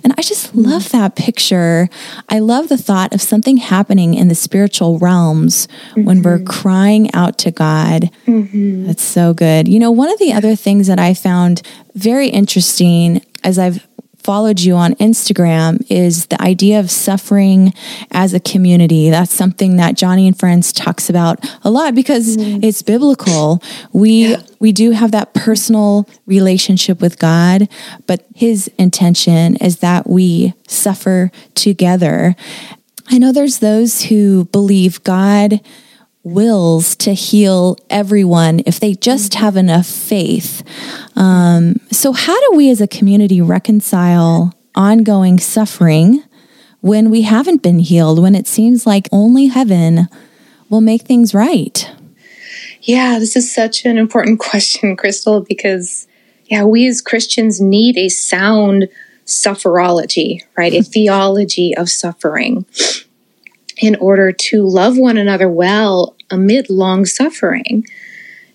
And 0.04 0.14
I 0.16 0.22
just 0.22 0.54
love 0.54 0.90
that 0.90 1.16
picture. 1.16 1.88
I 2.28 2.38
love 2.38 2.68
the 2.68 2.76
thought 2.76 3.12
of 3.14 3.20
something 3.20 3.56
happening 3.56 4.14
in 4.14 4.28
the 4.28 4.34
spiritual 4.34 4.98
realms 4.98 5.66
mm-hmm. 5.66 6.04
when 6.04 6.22
we're 6.22 6.38
mm-hmm. 6.38 6.46
crying 6.46 7.14
out 7.14 7.38
to 7.38 7.50
God. 7.50 8.10
Mm-hmm. 8.26 8.86
That's 8.86 9.02
so 9.02 9.34
good. 9.34 9.66
You 9.66 9.80
know, 9.80 9.90
one 9.90 10.10
of 10.10 10.18
the 10.18 10.32
other 10.32 10.54
things 10.54 10.86
that 10.86 11.00
I 11.00 11.14
found 11.14 11.62
very 11.94 12.28
interesting 12.28 13.24
as 13.42 13.58
I've 13.58 13.87
followed 14.22 14.60
you 14.60 14.74
on 14.74 14.94
Instagram 14.96 15.84
is 15.88 16.26
the 16.26 16.40
idea 16.42 16.80
of 16.80 16.90
suffering 16.90 17.72
as 18.10 18.34
a 18.34 18.40
community. 18.40 19.10
That's 19.10 19.32
something 19.32 19.76
that 19.76 19.94
Joni 19.94 20.26
and 20.26 20.38
Friends 20.38 20.72
talks 20.72 21.08
about 21.08 21.44
a 21.62 21.70
lot 21.70 21.94
because 21.94 22.36
mm. 22.36 22.62
it's 22.62 22.82
biblical. 22.82 23.62
We 23.92 24.30
yeah. 24.30 24.42
we 24.58 24.72
do 24.72 24.90
have 24.90 25.12
that 25.12 25.34
personal 25.34 26.08
relationship 26.26 27.00
with 27.00 27.18
God, 27.18 27.68
but 28.06 28.26
his 28.34 28.70
intention 28.78 29.56
is 29.56 29.78
that 29.78 30.08
we 30.08 30.54
suffer 30.66 31.30
together. 31.54 32.36
I 33.10 33.18
know 33.18 33.32
there's 33.32 33.58
those 33.58 34.02
who 34.04 34.44
believe 34.46 35.02
God 35.04 35.60
wills 36.32 36.94
to 36.96 37.12
heal 37.14 37.76
everyone 37.90 38.60
if 38.66 38.80
they 38.80 38.94
just 38.94 39.34
have 39.34 39.56
enough 39.56 39.86
faith. 39.86 40.62
Um, 41.16 41.76
so, 41.90 42.12
how 42.12 42.38
do 42.48 42.56
we 42.56 42.70
as 42.70 42.80
a 42.80 42.88
community 42.88 43.40
reconcile 43.40 44.54
ongoing 44.74 45.38
suffering 45.38 46.22
when 46.80 47.10
we 47.10 47.22
haven't 47.22 47.62
been 47.62 47.80
healed, 47.80 48.20
when 48.20 48.34
it 48.34 48.46
seems 48.46 48.86
like 48.86 49.08
only 49.10 49.46
heaven 49.46 50.08
will 50.68 50.80
make 50.80 51.02
things 51.02 51.34
right? 51.34 51.90
Yeah, 52.82 53.18
this 53.18 53.36
is 53.36 53.52
such 53.52 53.84
an 53.84 53.98
important 53.98 54.38
question, 54.50 54.96
Crystal, 54.96 55.40
because, 55.40 56.06
yeah, 56.46 56.64
we 56.64 56.86
as 56.86 57.00
Christians 57.00 57.60
need 57.60 57.96
a 57.96 58.08
sound 58.08 58.88
sufferology, 59.26 60.42
right? 60.56 60.72
A 60.72 60.82
theology 60.94 61.76
of 61.76 61.90
suffering 61.90 62.64
in 63.80 63.94
order 63.96 64.32
to 64.32 64.66
love 64.66 64.98
one 64.98 65.16
another 65.16 65.48
well 65.48 66.16
amid 66.30 66.70
long 66.70 67.04
suffering. 67.04 67.84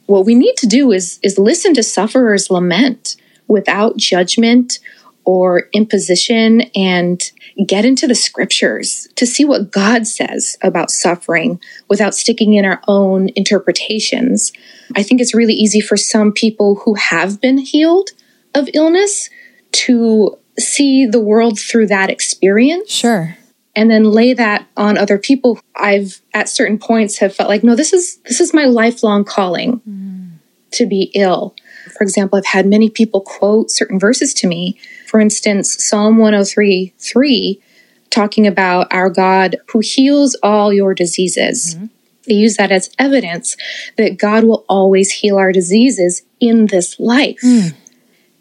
What 0.06 0.26
we 0.26 0.36
need 0.36 0.56
to 0.58 0.68
do 0.68 0.92
is, 0.92 1.20
is 1.24 1.40
listen 1.40 1.74
to 1.76 1.84
sufferers 1.84 2.50
lament 2.50 3.16
without 3.48 3.98
judgment 3.98 4.80
or 5.26 5.70
imposition 5.72 6.62
and 6.76 7.32
get 7.66 7.86
into 7.86 8.08
the 8.08 8.16
scriptures 8.16 9.08
to 9.16 9.26
see 9.26 9.46
what 9.46 9.72
God 9.72 10.06
says 10.06 10.58
about 10.62 10.92
suffering 10.92 11.62
without 11.88 12.14
sticking 12.14 12.54
in 12.54 12.66
our 12.66 12.82
own 12.88 13.30
interpretations. 13.36 14.52
I 14.96 15.04
think 15.04 15.22
it's 15.22 15.34
really 15.34 15.54
easy 15.54 15.80
for 15.80 15.96
some 15.96 16.34
people 16.34 16.82
who 16.84 16.96
have 16.96 17.40
been 17.40 17.58
healed 17.58 18.10
of 18.54 18.70
illness 18.74 19.30
to 19.72 20.38
see 20.60 21.06
the 21.06 21.22
world 21.22 21.58
through 21.58 21.88
that 21.88 22.10
experience. 22.10 22.92
Sure 22.92 23.38
and 23.76 23.90
then 23.90 24.04
lay 24.04 24.34
that 24.34 24.68
on 24.78 24.98
other 24.98 25.18
people 25.18 25.60
i've 25.76 26.22
at 26.34 26.50
certain 26.50 26.78
points 26.78 27.18
have 27.18 27.36
felt 27.36 27.50
like 27.50 27.64
no 27.64 27.76
this 27.76 27.94
is 27.94 28.18
this 28.24 28.40
is 28.40 28.54
my 28.54 28.66
lifelong 28.66 29.24
calling 29.24 29.80
mm. 29.88 30.32
to 30.72 30.86
be 30.86 31.12
ill 31.16 31.56
for 31.98 32.04
example 32.04 32.38
i've 32.38 32.46
had 32.46 32.66
many 32.66 32.90
people 32.90 33.22
quote 33.22 33.72
certain 33.72 34.00
verses 34.00 34.34
to 34.34 34.48
me 34.48 34.78
for 35.08 35.20
instance 35.20 35.84
psalm 35.86 36.18
103 36.18 36.94
3 36.98 37.62
talking 38.10 38.46
about 38.46 38.88
our 38.92 39.10
god 39.10 39.58
who 39.70 39.80
heals 39.80 40.36
all 40.44 40.72
your 40.72 40.94
diseases 40.94 41.76
mm-hmm. 41.76 41.86
they 42.28 42.36
use 42.36 42.58
that 42.58 42.72
as 42.72 42.90
evidence 43.00 43.58
that 43.98 44.18
god 44.18 44.44
will 44.44 44.66
always 44.70 45.12
heal 45.12 45.38
our 45.38 45.52
diseases 45.52 46.24
in 46.40 46.68
this 46.68 47.00
life 47.00 47.40
mm. 47.44 47.74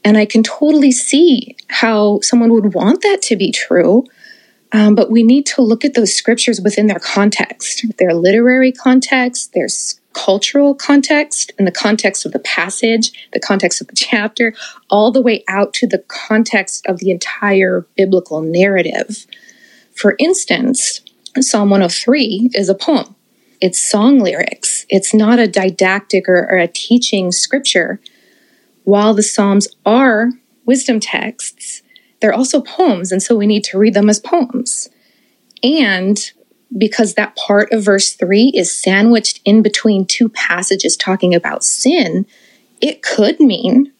and 0.05 0.19
i 0.19 0.27
can 0.27 0.43
totally 0.43 0.93
see 0.93 1.57
how 1.69 2.21
someone 2.21 2.53
would 2.53 2.75
want 2.75 3.01
that 3.01 3.23
to 3.23 3.35
be 3.35 3.51
true 3.51 4.05
um, 4.73 4.95
but 4.95 5.11
we 5.11 5.23
need 5.23 5.47
to 5.47 5.63
look 5.63 5.85
at 5.85 5.95
those 5.95 6.15
scriptures 6.15 6.61
within 6.61 6.87
their 6.87 6.99
context, 6.99 7.85
their 7.99 8.15
literary 8.15 8.73
context, 8.73 9.53
their 9.53 9.69
cultural 10.15 10.75
context, 10.75 11.53
and 11.59 11.67
the 11.67 11.73
context 11.73 12.25
of 12.25 12.33
the 12.33 12.39
passage, 12.39 13.13
the 13.33 13.41
context 13.41 13.81
of 13.81 13.89
the 13.89 13.95
chapter, 13.95 14.55
all 14.89 15.11
the 15.11 15.23
way 15.23 15.45
out 15.49 15.75
to 15.75 15.87
the 15.87 16.03
context 16.09 16.87
of 16.87 16.99
the 16.99 17.11
entire 17.11 17.87
biblical 17.97 18.41
narrative. 18.41 19.27
For 19.95 20.17
instance, 20.19 21.01
Psalm 21.39 21.71
103 21.71 22.51
is 22.55 22.69
a 22.69 22.75
poem. 22.75 23.15
It's 23.61 23.79
song 23.79 24.19
lyrics. 24.19 24.87
It's 24.89 25.15
not 25.15 25.39
a 25.39 25.47
didactic 25.47 26.29
or, 26.29 26.49
or 26.51 26.57
a 26.57 26.67
teaching 26.67 27.31
scripture. 27.31 28.01
While 28.85 29.15
the 29.15 29.23
Psalms 29.23 29.69
are 29.87 30.31
wisdom 30.65 30.99
texts, 30.99 31.82
they're 32.23 32.33
also 32.33 32.63
poems, 32.63 33.13
and 33.13 33.23
so 33.23 33.37
we 33.37 33.47
need 33.47 33.65
to 33.65 33.79
read 33.79 33.95
them 33.95 34.09
as 34.09 34.21
poems. 34.21 34.89
And 35.63 36.19
because 36.77 37.15
that 37.15 37.37
part 37.37 37.71
of 37.73 37.85
verse 37.85 38.13
3 38.13 38.53
is 38.55 38.75
sandwiched 38.75 39.41
in 39.45 39.61
between 39.61 40.07
two 40.07 40.29
passages 40.31 40.97
talking 40.97 41.35
about 41.35 41.65
sin, 41.65 42.25
it 42.81 43.03
could 43.03 43.41
mean 43.41 43.93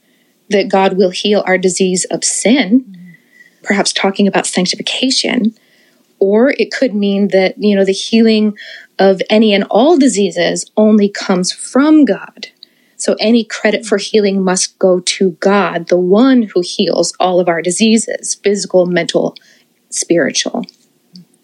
that 0.49 0.71
God 0.71 0.97
will 0.97 1.11
heal 1.11 1.43
our 1.47 1.59
disease 1.59 2.07
of 2.07 2.25
sin, 2.25 3.17
perhaps 3.63 3.93
talking 3.93 4.27
about 4.27 4.47
sanctification, 4.47 5.55
or 6.19 6.55
it 6.59 6.71
could 6.71 6.95
mean 6.95 7.29
that, 7.29 7.57
you 7.59 7.75
know, 7.75 7.85
the 7.85 7.93
healing 7.93 8.57
of 8.99 9.21
any 9.29 9.53
and 9.53 9.65
all 9.65 9.99
diseases 9.99 10.71
only 10.77 11.09
comes 11.09 11.51
from 11.51 12.05
God. 12.05 12.49
So 13.03 13.17
any 13.19 13.43
credit 13.43 13.85
for 13.85 13.99
healing 13.99 14.45
must 14.45 14.79
go 14.79 15.01
to 15.01 15.33
God, 15.41 15.89
the 15.89 15.99
one 15.99 16.43
who 16.43 16.61
heals 16.61 17.13
all 17.19 17.41
of 17.41 17.49
our 17.49 17.61
diseases 17.61 18.37
physical, 18.37 18.87
mental, 18.87 19.35
spiritual. 19.91 20.65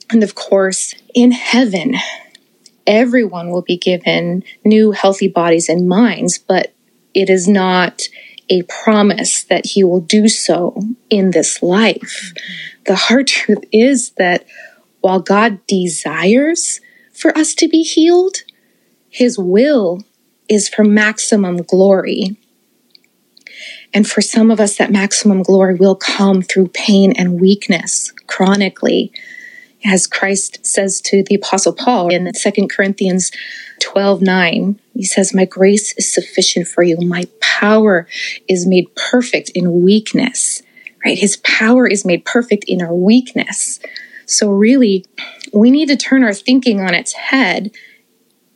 And 0.09 0.23
of 0.23 0.37
course, 0.37 0.95
in 1.17 1.33
heaven, 1.33 1.97
everyone 2.87 3.51
will 3.51 3.63
be 3.63 3.77
given 3.77 4.45
new 4.65 4.93
healthy 4.93 5.27
bodies 5.27 5.69
and 5.69 5.89
minds, 5.89 6.39
but 6.39 6.73
it 7.13 7.29
is 7.29 7.49
not 7.49 8.03
a 8.49 8.63
promise 8.63 9.43
that 9.43 9.67
he 9.67 9.83
will 9.83 10.01
do 10.01 10.29
so 10.29 10.81
in 11.11 11.33
this 11.33 11.61
life. 11.61 12.35
The 12.87 12.95
hard 12.95 13.27
truth 13.37 13.65
is 13.73 14.11
that 14.11 14.47
while 15.01 15.19
God 15.19 15.59
desires 15.67 16.81
for 17.13 17.37
us 17.37 17.53
to 17.57 17.67
be 17.67 17.83
healed, 17.83 18.45
his 19.11 19.37
will 19.37 20.05
is 20.49 20.69
for 20.69 20.85
maximum 20.85 21.63
glory. 21.63 22.37
And 23.93 24.09
for 24.09 24.21
some 24.21 24.51
of 24.51 24.61
us, 24.61 24.77
that 24.77 24.93
maximum 24.93 25.43
glory 25.43 25.75
will 25.75 25.97
come 25.97 26.43
through 26.43 26.69
pain 26.69 27.13
and 27.13 27.41
weakness 27.41 28.13
chronically. 28.27 29.13
As 29.85 30.07
Christ 30.07 30.65
says 30.67 31.01
to 31.03 31.23
the 31.23 31.37
Apostle 31.37 31.73
Paul 31.73 32.09
in 32.09 32.31
2 32.33 32.69
Corinthians 32.69 33.31
12 33.81 34.23
9, 34.23 34.81
he 34.95 35.05
says, 35.05 35.33
My 35.33 35.45
grace 35.45 35.95
is 35.97 36.13
sufficient 36.13 36.67
for 36.67 36.83
you. 36.83 36.97
My 37.01 37.27
power 37.41 38.07
is 38.49 38.67
made 38.67 38.95
perfect 38.97 39.51
in 39.51 39.83
weakness, 39.83 40.63
right? 41.05 41.19
His 41.19 41.37
power 41.39 41.87
is 41.87 42.05
made 42.05 42.25
perfect 42.25 42.65
in 42.67 42.83
our 42.83 42.95
weakness. 42.95 43.81
So, 44.27 44.51
really, 44.51 45.07
we 45.53 45.71
need 45.71 45.89
to 45.89 45.97
turn 45.97 46.25
our 46.25 46.35
thinking 46.35 46.81
on 46.81 46.93
its 46.93 47.13
head 47.13 47.71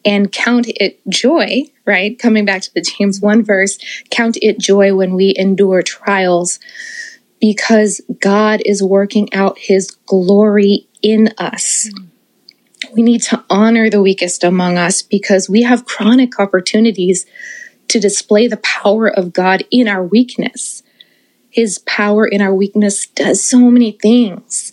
and 0.05 0.33
count 0.33 0.67
it 0.69 1.01
joy, 1.09 1.62
right? 1.87 2.19
Coming 2.19 2.45
back 2.45 2.62
to 2.62 2.75
the 2.75 2.81
James 2.81 3.21
1 3.21 3.45
verse, 3.45 3.79
count 4.11 4.37
it 4.43 4.59
joy 4.59 4.95
when 4.95 5.15
we 5.15 5.35
endure 5.37 5.83
trials 5.83 6.59
because 7.41 8.01
God 8.21 8.62
is 8.65 8.83
working 8.83 9.33
out 9.35 9.59
his 9.59 9.91
glory 9.91 10.87
in 11.03 11.31
us. 11.38 11.91
We 12.95 13.03
need 13.03 13.23
to 13.23 13.45
honor 13.49 13.91
the 13.91 14.03
weakest 14.03 14.45
among 14.45 14.79
us 14.79 15.03
because 15.03 15.49
we 15.49 15.62
have 15.62 15.85
chronic 15.85 16.38
opportunities 16.38 17.27
to 17.88 17.99
display 17.99 18.47
the 18.47 18.59
power 18.59 19.09
of 19.09 19.33
God 19.33 19.65
in 19.71 19.88
our 19.88 20.05
weakness. 20.05 20.83
His 21.51 21.79
power 21.81 22.27
in 22.27 22.41
our 22.41 22.55
weakness 22.55 23.07
does 23.07 23.43
so 23.45 23.59
many 23.59 23.93
things. 23.93 24.73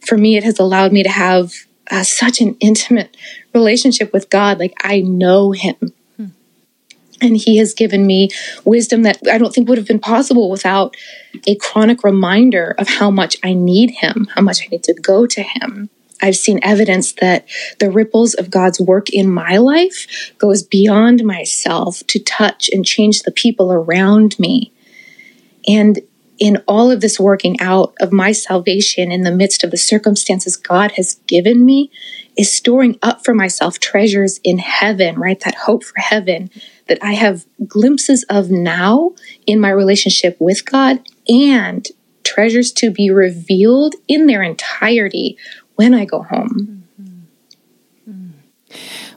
For 0.00 0.16
me, 0.16 0.36
it 0.36 0.44
has 0.44 0.58
allowed 0.58 0.92
me 0.92 1.02
to 1.02 1.08
have 1.08 1.52
uh, 1.90 2.04
such 2.04 2.40
an 2.40 2.56
intimate 2.60 3.16
relationship 3.54 4.12
with 4.12 4.30
God. 4.30 4.58
Like 4.58 4.74
I 4.82 5.00
know 5.00 5.52
Him. 5.52 5.92
Hmm. 6.16 6.26
And 7.20 7.36
He 7.36 7.58
has 7.58 7.74
given 7.74 8.06
me 8.06 8.30
wisdom 8.64 9.02
that 9.02 9.18
I 9.30 9.38
don't 9.38 9.54
think 9.54 9.68
would 9.68 9.78
have 9.78 9.86
been 9.86 10.00
possible 10.00 10.50
without 10.50 10.96
a 11.46 11.56
chronic 11.56 12.04
reminder 12.04 12.74
of 12.78 12.88
how 12.88 13.10
much 13.10 13.36
I 13.42 13.52
need 13.52 13.92
Him, 13.92 14.28
how 14.34 14.42
much 14.42 14.62
I 14.62 14.68
need 14.68 14.84
to 14.84 14.94
go 14.94 15.26
to 15.26 15.42
Him. 15.42 15.90
I've 16.22 16.36
seen 16.36 16.58
evidence 16.62 17.12
that 17.14 17.46
the 17.80 17.90
ripples 17.90 18.32
of 18.34 18.50
God's 18.50 18.80
work 18.80 19.10
in 19.10 19.30
my 19.30 19.58
life 19.58 20.32
goes 20.38 20.62
beyond 20.62 21.22
myself 21.22 22.02
to 22.06 22.18
touch 22.18 22.70
and 22.72 22.84
change 22.84 23.22
the 23.22 23.30
people 23.30 23.70
around 23.72 24.38
me. 24.38 24.72
And 25.68 26.00
in 26.38 26.62
all 26.66 26.90
of 26.90 27.00
this 27.00 27.20
working 27.20 27.60
out 27.60 27.94
of 28.00 28.12
my 28.12 28.32
salvation 28.32 29.12
in 29.12 29.22
the 29.22 29.30
midst 29.30 29.62
of 29.64 29.70
the 29.70 29.76
circumstances 29.76 30.56
God 30.56 30.92
has 30.92 31.16
given 31.26 31.64
me, 31.64 31.90
is 32.36 32.52
storing 32.52 32.98
up 33.02 33.24
for 33.24 33.34
myself 33.34 33.78
treasures 33.78 34.40
in 34.42 34.58
heaven, 34.58 35.18
right? 35.18 35.40
That 35.40 35.54
hope 35.54 35.84
for 35.84 35.98
heaven 36.00 36.50
that 36.88 36.98
I 37.02 37.12
have 37.12 37.46
glimpses 37.66 38.24
of 38.28 38.50
now 38.50 39.12
in 39.46 39.60
my 39.60 39.70
relationship 39.70 40.36
with 40.40 40.64
God 40.64 41.00
and 41.28 41.86
treasures 42.22 42.72
to 42.72 42.90
be 42.90 43.10
revealed 43.10 43.94
in 44.08 44.26
their 44.26 44.42
entirety 44.42 45.38
when 45.76 45.94
I 45.94 46.04
go 46.04 46.22
home. 46.22 46.84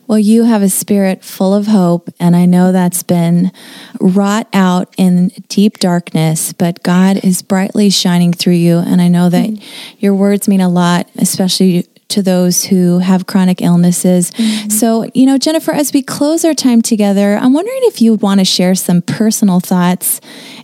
Well, 0.08 0.20
you 0.20 0.44
have 0.44 0.62
a 0.62 0.70
spirit 0.70 1.22
full 1.22 1.54
of 1.54 1.68
hope, 1.68 2.10
and 2.18 2.34
I 2.34 2.46
know 2.46 2.72
that's 2.72 3.04
been 3.04 3.52
wrought 4.00 4.48
out 4.54 4.94
in 4.98 5.34
deep 5.50 5.80
darkness, 5.80 6.54
but 6.54 6.82
God 6.82 7.26
is 7.26 7.42
brightly 7.42 7.90
shining 7.90 8.32
through 8.32 8.54
you. 8.54 8.78
And 8.78 9.02
I 9.02 9.10
know 9.10 9.30
that 9.30 9.46
mm-hmm. 9.46 9.96
your 10.00 10.16
words 10.16 10.48
mean 10.48 10.62
a 10.62 10.70
lot, 10.70 11.10
especially 11.18 11.88
to 12.10 12.22
those 12.22 12.66
who 12.66 13.00
have 13.00 13.28
chronic 13.28 13.62
illnesses. 13.62 14.32
Mm-hmm. 14.32 14.70
So, 14.70 15.10
you 15.14 15.26
know, 15.26 15.38
Jennifer, 15.38 15.72
as 15.72 15.94
we 15.94 16.02
close 16.02 16.46
our 16.46 16.54
time 16.54 16.82
together, 16.82 17.36
I'm 17.36 17.54
wondering 17.54 17.80
if 17.84 18.02
you 18.02 18.12
would 18.12 18.22
want 18.22 18.40
to 18.40 18.46
share 18.46 18.76
some 18.76 19.02
personal 19.02 19.60
thoughts 19.60 20.22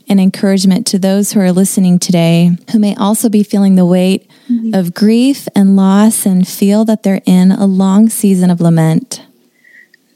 and 0.07 0.19
encouragement 0.19 0.87
to 0.87 0.99
those 0.99 1.33
who 1.33 1.39
are 1.39 1.51
listening 1.51 1.99
today 1.99 2.51
who 2.71 2.79
may 2.79 2.95
also 2.95 3.29
be 3.29 3.43
feeling 3.43 3.75
the 3.75 3.85
weight 3.85 4.29
mm-hmm. 4.49 4.73
of 4.73 4.93
grief 4.93 5.47
and 5.55 5.75
loss 5.75 6.25
and 6.25 6.47
feel 6.47 6.85
that 6.85 7.03
they're 7.03 7.21
in 7.25 7.51
a 7.51 7.65
long 7.65 8.09
season 8.09 8.49
of 8.49 8.61
lament 8.61 9.25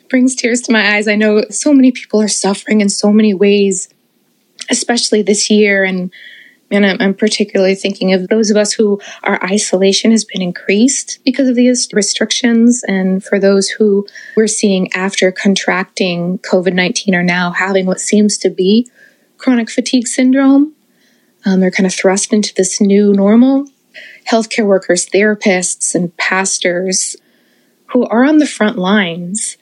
brings 0.09 0.35
tears 0.35 0.61
to 0.61 0.71
my 0.71 0.95
eyes. 0.95 1.07
I 1.07 1.15
know 1.15 1.43
so 1.49 1.73
many 1.73 1.91
people 1.91 2.21
are 2.21 2.27
suffering 2.27 2.81
in 2.81 2.89
so 2.89 3.11
many 3.11 3.33
ways, 3.33 3.89
especially 4.69 5.21
this 5.21 5.49
year. 5.49 5.83
And 5.83 6.11
and 6.69 6.85
I'm, 6.85 7.13
particularly 7.13 7.75
thinking 7.75 8.13
of 8.13 8.27
those 8.27 8.51
of 8.51 8.57
us 8.57 8.73
who 8.73 8.99
our 9.23 9.41
isolation 9.43 10.11
has 10.11 10.25
been 10.25 10.41
increased 10.41 11.19
because 11.23 11.47
of 11.47 11.55
these 11.55 11.87
restrictions. 11.93 12.83
And 12.87 13.23
for 13.23 13.39
those 13.39 13.69
who 13.69 14.05
we're 14.35 14.47
seeing 14.47 14.91
after 14.93 15.31
contracting 15.31 16.39
COVID 16.39 16.73
19 16.73 17.15
are 17.15 17.23
now 17.23 17.51
having 17.51 17.85
what 17.85 18.01
seems 18.01 18.37
to 18.39 18.49
be 18.49 18.89
chronic 19.37 19.69
fatigue 19.69 20.07
syndrome. 20.07 20.73
Um, 21.45 21.61
they're 21.61 21.71
kind 21.71 21.87
of 21.87 21.93
thrust 21.93 22.33
into 22.33 22.53
this 22.53 22.81
new 22.81 23.13
normal. 23.13 23.67
Healthcare 24.29 24.65
workers, 24.65 25.05
therapists, 25.05 25.95
and 25.95 26.15
pastors 26.17 27.15
who 27.87 28.05
are 28.07 28.25
on 28.25 28.39
the 28.39 28.45
front 28.45 28.77
lines 28.77 29.57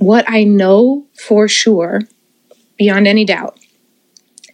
what 0.00 0.24
I 0.26 0.44
know 0.44 1.06
for 1.14 1.46
sure, 1.46 2.00
beyond 2.78 3.06
any 3.06 3.26
doubt, 3.26 3.59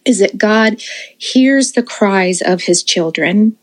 is 0.07 0.19
that 0.19 0.37
God 0.37 0.81
hears 1.17 1.73
the 1.73 1.83
cries 1.83 2.41
of 2.41 2.61
his 2.61 2.81
children. 2.81 3.57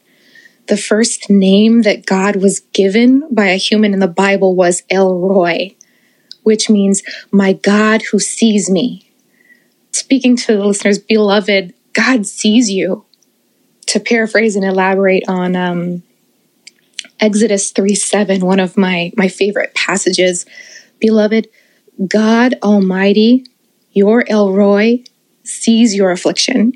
The 0.69 0.77
first 0.77 1.31
name 1.31 1.83
that 1.83 2.07
God 2.07 2.37
was 2.37 2.61
given 2.61 3.27
by 3.31 3.47
a 3.47 3.57
human 3.57 3.95
in 3.95 4.01
the 4.01 4.07
Bible 4.07 4.55
was 4.55 4.83
El 4.91 5.19
Roi, 5.19 5.75
which 6.43 6.69
means 6.69 7.03
my 7.33 7.55
God 7.55 8.03
who 8.13 8.19
sees 8.19 8.71
me. 8.71 9.11
Speaking 9.93 10.37
to 10.37 10.57
the 10.57 10.65
listeners, 10.65 10.99
beloved, 10.99 11.73
God 11.95 12.27
sees 12.27 12.71
you. 12.71 13.07
To 13.89 14.01
paraphrase 14.01 14.57
and 14.57 14.65
elaborate 14.65 15.25
on 15.29 15.55
um, 15.57 16.03
Exodus 17.21 17.71
3 17.71 17.95
7, 17.95 18.45
one 18.45 18.61
of 18.61 18.77
my, 18.77 19.13
my 19.17 19.29
favorite 19.29 19.75
passages, 19.75 20.47
beloved, 20.99 21.49
God 22.09 22.57
Almighty, 22.63 23.47
your 23.93 24.25
El 24.29 24.53
Roi, 24.53 25.05
sees 25.45 25.95
your 25.95 26.11
affliction. 26.11 26.73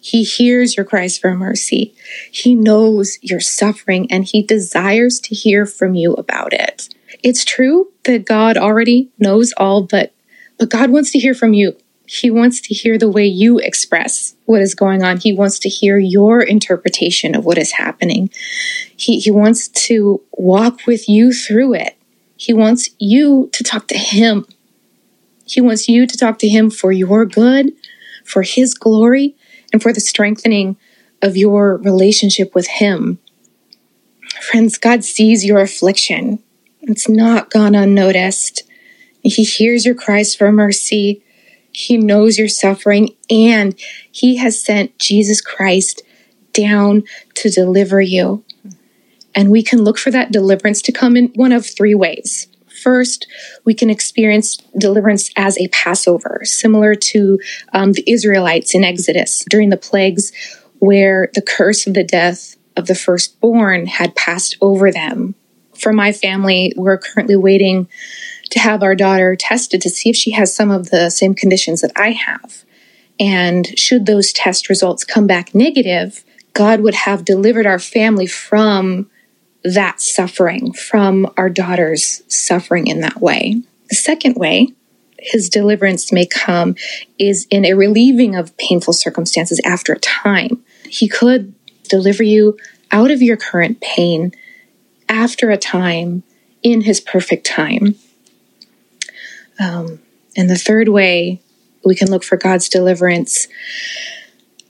He 0.00 0.22
hears 0.22 0.76
your 0.76 0.86
cries 0.86 1.18
for 1.18 1.34
mercy. 1.34 1.94
He 2.30 2.54
knows 2.54 3.18
your 3.22 3.40
suffering 3.40 4.10
and 4.10 4.24
he 4.24 4.42
desires 4.42 5.18
to 5.20 5.34
hear 5.34 5.66
from 5.66 5.94
you 5.94 6.14
about 6.14 6.52
it. 6.52 6.88
It's 7.22 7.44
true 7.44 7.92
that 8.04 8.24
God 8.24 8.56
already 8.56 9.10
knows 9.18 9.52
all, 9.56 9.82
but, 9.82 10.14
but 10.58 10.70
God 10.70 10.90
wants 10.90 11.10
to 11.12 11.18
hear 11.18 11.34
from 11.34 11.54
you. 11.54 11.76
He 12.06 12.30
wants 12.30 12.60
to 12.60 12.74
hear 12.74 12.98
the 12.98 13.10
way 13.10 13.26
you 13.26 13.58
express 13.58 14.36
what 14.44 14.62
is 14.62 14.76
going 14.76 15.02
on. 15.02 15.18
He 15.18 15.32
wants 15.32 15.58
to 15.60 15.68
hear 15.68 15.98
your 15.98 16.40
interpretation 16.40 17.34
of 17.34 17.44
what 17.44 17.58
is 17.58 17.72
happening. 17.72 18.30
He, 18.96 19.18
he 19.18 19.30
wants 19.32 19.66
to 19.68 20.22
walk 20.32 20.86
with 20.86 21.08
you 21.08 21.32
through 21.32 21.74
it. 21.74 21.96
He 22.36 22.52
wants 22.52 22.90
you 22.98 23.50
to 23.52 23.64
talk 23.64 23.88
to 23.88 23.98
Him. 23.98 24.46
He 25.46 25.60
wants 25.60 25.88
you 25.88 26.06
to 26.06 26.16
talk 26.16 26.38
to 26.40 26.48
Him 26.48 26.70
for 26.70 26.92
your 26.92 27.24
good, 27.24 27.72
for 28.26 28.42
His 28.42 28.74
glory, 28.74 29.36
and 29.72 29.82
for 29.82 29.92
the 29.92 30.00
strengthening 30.00 30.76
of 31.22 31.36
your 31.36 31.76
relationship 31.78 32.54
with 32.54 32.66
Him. 32.66 33.18
Friends, 34.50 34.78
God 34.78 35.04
sees 35.04 35.44
your 35.44 35.60
affliction. 35.60 36.42
It's 36.82 37.08
not 37.08 37.50
gone 37.50 37.74
unnoticed. 37.74 38.62
He 39.22 39.42
hears 39.42 39.84
your 39.84 39.94
cries 39.94 40.34
for 40.34 40.52
mercy. 40.52 41.22
He 41.72 41.96
knows 41.96 42.38
your 42.38 42.48
suffering, 42.48 43.16
and 43.28 43.78
He 44.10 44.36
has 44.36 44.62
sent 44.62 44.98
Jesus 44.98 45.40
Christ 45.40 46.02
down 46.52 47.02
to 47.34 47.50
deliver 47.50 48.00
you. 48.00 48.44
And 49.34 49.50
we 49.50 49.62
can 49.62 49.82
look 49.82 49.98
for 49.98 50.10
that 50.10 50.32
deliverance 50.32 50.80
to 50.82 50.92
come 50.92 51.16
in 51.16 51.28
one 51.34 51.52
of 51.52 51.66
three 51.66 51.94
ways. 51.94 52.48
First, 52.86 53.26
we 53.64 53.74
can 53.74 53.90
experience 53.90 54.58
deliverance 54.78 55.32
as 55.36 55.58
a 55.58 55.66
Passover, 55.72 56.42
similar 56.44 56.94
to 56.94 57.40
um, 57.72 57.94
the 57.94 58.04
Israelites 58.06 58.76
in 58.76 58.84
Exodus 58.84 59.44
during 59.50 59.70
the 59.70 59.76
plagues, 59.76 60.30
where 60.78 61.28
the 61.34 61.42
curse 61.42 61.88
of 61.88 61.94
the 61.94 62.04
death 62.04 62.54
of 62.76 62.86
the 62.86 62.94
firstborn 62.94 63.86
had 63.86 64.14
passed 64.14 64.56
over 64.60 64.92
them. 64.92 65.34
For 65.74 65.92
my 65.92 66.12
family, 66.12 66.74
we're 66.76 66.96
currently 66.96 67.34
waiting 67.34 67.88
to 68.52 68.60
have 68.60 68.84
our 68.84 68.94
daughter 68.94 69.34
tested 69.34 69.80
to 69.80 69.90
see 69.90 70.10
if 70.10 70.14
she 70.14 70.30
has 70.30 70.54
some 70.54 70.70
of 70.70 70.90
the 70.90 71.10
same 71.10 71.34
conditions 71.34 71.80
that 71.80 71.90
I 71.96 72.12
have. 72.12 72.62
And 73.18 73.76
should 73.76 74.06
those 74.06 74.32
test 74.32 74.68
results 74.68 75.02
come 75.02 75.26
back 75.26 75.56
negative, 75.56 76.24
God 76.52 76.82
would 76.82 76.94
have 76.94 77.24
delivered 77.24 77.66
our 77.66 77.80
family 77.80 78.28
from 78.28 79.10
that 79.74 80.00
suffering, 80.00 80.72
from 80.72 81.32
our 81.36 81.50
daughter's 81.50 82.22
suffering 82.28 82.86
in 82.86 83.00
that 83.00 83.20
way. 83.20 83.62
The 83.88 83.96
second 83.96 84.36
way 84.36 84.68
his 85.18 85.48
deliverance 85.48 86.12
may 86.12 86.26
come 86.26 86.76
is 87.18 87.46
in 87.50 87.64
a 87.64 87.74
relieving 87.74 88.36
of 88.36 88.56
painful 88.58 88.92
circumstances 88.92 89.60
after 89.64 89.92
a 89.92 89.98
time. 89.98 90.62
He 90.88 91.08
could 91.08 91.54
deliver 91.88 92.22
you 92.22 92.56
out 92.92 93.10
of 93.10 93.22
your 93.22 93.36
current 93.36 93.80
pain 93.80 94.32
after 95.08 95.50
a 95.50 95.56
time 95.56 96.22
in 96.62 96.82
his 96.82 97.00
perfect 97.00 97.46
time. 97.46 97.96
Um, 99.58 100.00
and 100.36 100.50
the 100.50 100.58
third 100.58 100.88
way 100.88 101.40
we 101.84 101.94
can 101.94 102.10
look 102.10 102.24
for 102.24 102.36
God's 102.36 102.68
deliverance. 102.68 103.48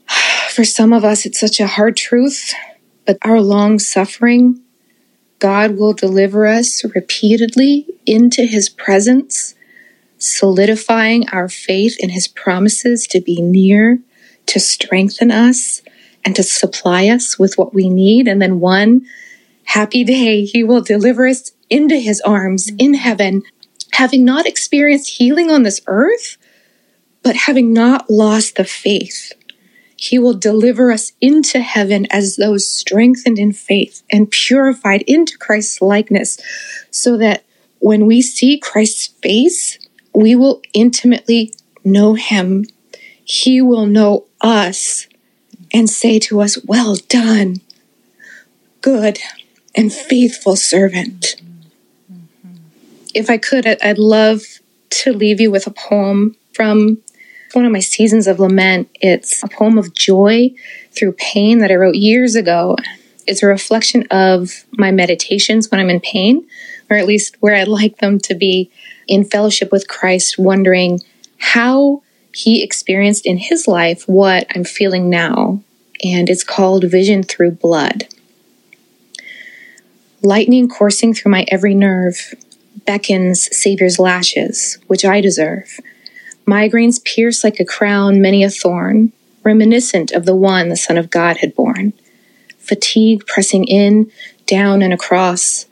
For 0.50 0.64
some 0.64 0.94
of 0.94 1.04
us, 1.04 1.26
it's 1.26 1.38
such 1.38 1.60
a 1.60 1.66
hard 1.66 1.98
truth, 1.98 2.54
but 3.04 3.18
our 3.20 3.42
long 3.42 3.78
suffering 3.78 4.62
God 5.46 5.78
will 5.78 5.92
deliver 5.92 6.44
us 6.44 6.84
repeatedly 6.92 7.86
into 8.04 8.46
his 8.46 8.68
presence, 8.68 9.54
solidifying 10.18 11.28
our 11.28 11.48
faith 11.48 11.94
in 12.00 12.08
his 12.08 12.26
promises 12.26 13.06
to 13.06 13.20
be 13.20 13.40
near, 13.40 14.00
to 14.46 14.58
strengthen 14.58 15.30
us, 15.30 15.82
and 16.24 16.34
to 16.34 16.42
supply 16.42 17.06
us 17.06 17.38
with 17.38 17.56
what 17.56 17.72
we 17.72 17.88
need. 17.88 18.26
And 18.26 18.42
then 18.42 18.58
one 18.58 19.06
happy 19.62 20.02
day, 20.02 20.44
he 20.44 20.64
will 20.64 20.80
deliver 20.80 21.28
us 21.28 21.52
into 21.70 21.94
his 21.94 22.20
arms 22.22 22.72
in 22.76 22.94
heaven 22.94 23.44
having 23.92 24.24
not 24.24 24.46
experienced 24.46 25.10
healing 25.10 25.52
on 25.52 25.62
this 25.62 25.80
earth, 25.86 26.38
but 27.22 27.36
having 27.36 27.72
not 27.72 28.10
lost 28.10 28.56
the 28.56 28.64
faith. 28.64 29.32
He 29.96 30.18
will 30.18 30.34
deliver 30.34 30.92
us 30.92 31.12
into 31.20 31.60
heaven 31.60 32.06
as 32.10 32.36
those 32.36 32.70
strengthened 32.70 33.38
in 33.38 33.52
faith 33.52 34.02
and 34.10 34.30
purified 34.30 35.02
into 35.06 35.38
Christ's 35.38 35.80
likeness, 35.80 36.38
so 36.90 37.16
that 37.16 37.44
when 37.78 38.06
we 38.06 38.20
see 38.20 38.58
Christ's 38.58 39.06
face, 39.06 39.78
we 40.14 40.34
will 40.34 40.60
intimately 40.74 41.52
know 41.84 42.14
him. 42.14 42.66
He 43.24 43.62
will 43.62 43.86
know 43.86 44.26
us 44.40 45.06
and 45.72 45.88
say 45.88 46.18
to 46.20 46.40
us, 46.40 46.62
Well 46.64 46.96
done, 47.08 47.60
good 48.82 49.18
and 49.74 49.92
faithful 49.92 50.56
servant. 50.56 51.36
If 53.14 53.30
I 53.30 53.38
could, 53.38 53.66
I'd 53.66 53.98
love 53.98 54.42
to 54.90 55.12
leave 55.12 55.40
you 55.40 55.50
with 55.50 55.66
a 55.66 55.70
poem 55.70 56.36
from 56.52 56.98
one 57.52 57.64
of 57.64 57.72
my 57.72 57.80
seasons 57.80 58.26
of 58.26 58.40
lament. 58.40 58.88
It's 59.00 59.42
a 59.42 59.48
poem 59.48 59.78
of 59.78 59.94
joy 59.94 60.50
through 60.92 61.12
pain 61.12 61.58
that 61.58 61.70
I 61.70 61.74
wrote 61.74 61.94
years 61.94 62.34
ago. 62.34 62.76
It's 63.26 63.42
a 63.42 63.46
reflection 63.46 64.06
of 64.10 64.64
my 64.72 64.90
meditations 64.90 65.70
when 65.70 65.80
I'm 65.80 65.90
in 65.90 66.00
pain, 66.00 66.46
or 66.88 66.96
at 66.96 67.06
least 67.06 67.36
where 67.40 67.54
I'd 67.54 67.68
like 67.68 67.98
them 67.98 68.18
to 68.20 68.34
be 68.34 68.70
in 69.08 69.24
fellowship 69.24 69.72
with 69.72 69.88
Christ, 69.88 70.38
wondering 70.38 71.00
how 71.38 72.02
he 72.32 72.62
experienced 72.62 73.26
in 73.26 73.38
his 73.38 73.66
life 73.66 74.06
what 74.06 74.46
I'm 74.54 74.64
feeling 74.64 75.08
now. 75.08 75.60
And 76.04 76.28
it's 76.28 76.44
called 76.44 76.84
Vision 76.84 77.22
Through 77.22 77.52
Blood. 77.52 78.06
Lightning 80.22 80.68
coursing 80.68 81.14
through 81.14 81.32
my 81.32 81.46
every 81.48 81.74
nerve 81.74 82.34
beckons 82.86 83.48
Savior's 83.52 83.98
lashes, 83.98 84.78
which 84.86 85.04
I 85.04 85.20
deserve. 85.20 85.80
Migraines 86.46 87.02
pierce 87.02 87.42
like 87.42 87.58
a 87.58 87.64
crown 87.64 88.20
many 88.20 88.44
a 88.44 88.50
thorn, 88.50 89.12
reminiscent 89.42 90.12
of 90.12 90.26
the 90.26 90.36
one 90.36 90.68
the 90.68 90.76
Son 90.76 90.96
of 90.96 91.10
God 91.10 91.38
had 91.38 91.54
borne. 91.54 91.92
Fatigue 92.58 93.26
pressing 93.26 93.64
in, 93.64 94.10
down, 94.46 94.80
and 94.80 94.92
across, 94.92 95.66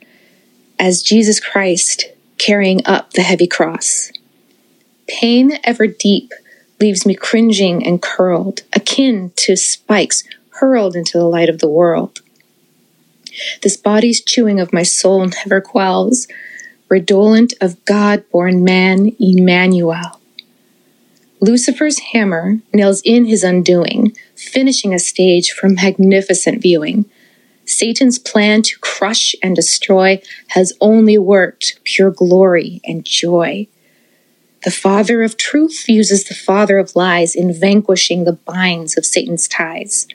as 0.77 1.01
Jesus 1.01 1.39
Christ 1.39 2.05
carrying 2.37 2.85
up 2.85 3.13
the 3.13 3.21
heavy 3.21 3.47
cross. 3.47 4.11
Pain 5.07 5.59
ever 5.63 5.87
deep 5.87 6.33
leaves 6.81 7.05
me 7.05 7.15
cringing 7.15 7.85
and 7.85 8.01
curled, 8.01 8.63
akin 8.73 9.31
to 9.37 9.55
spikes 9.55 10.23
hurled 10.59 10.95
into 10.95 11.17
the 11.17 11.25
light 11.25 11.49
of 11.49 11.59
the 11.59 11.69
world. 11.69 12.19
This 13.61 13.77
body's 13.77 14.21
chewing 14.21 14.59
of 14.59 14.73
my 14.73 14.83
soul 14.83 15.25
never 15.25 15.61
quells, 15.61 16.27
redolent 16.89 17.53
of 17.61 17.83
God 17.85 18.29
born 18.29 18.63
man, 18.63 19.15
Emmanuel. 19.19 20.19
Lucifer's 21.41 21.99
hammer 21.99 22.59
nails 22.73 23.01
in 23.03 23.25
his 23.25 23.43
undoing, 23.43 24.15
finishing 24.35 24.93
a 24.93 24.99
stage 24.99 25.51
for 25.51 25.69
magnificent 25.69 26.61
viewing. 26.61 27.05
Satan's 27.65 28.19
plan 28.19 28.61
to 28.61 28.79
crush 28.79 29.35
and 29.43 29.55
destroy 29.55 30.21
has 30.49 30.73
only 30.79 31.17
worked 31.17 31.79
pure 31.83 32.11
glory 32.11 32.79
and 32.85 33.05
joy. 33.05 33.67
The 34.63 34.71
Father 34.71 35.21
of 35.23 35.37
truth 35.37 35.85
uses 35.87 36.23
the 36.23 36.33
Father 36.33 36.77
of 36.77 36.95
lies 36.95 37.35
in 37.35 37.53
vanquishing 37.53 38.23
the 38.23 38.33
binds 38.33 38.97
of 38.97 39.05
Satan's 39.05 39.47
ties. 39.47 40.07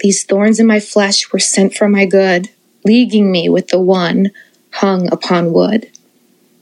These 0.00 0.24
thorns 0.24 0.58
in 0.58 0.66
my 0.66 0.80
flesh 0.80 1.32
were 1.32 1.38
sent 1.38 1.74
for 1.74 1.88
my 1.88 2.04
good, 2.04 2.50
leaguing 2.84 3.30
me 3.30 3.48
with 3.48 3.68
the 3.68 3.80
one 3.80 4.32
hung 4.70 5.10
upon 5.12 5.52
wood. 5.52 5.90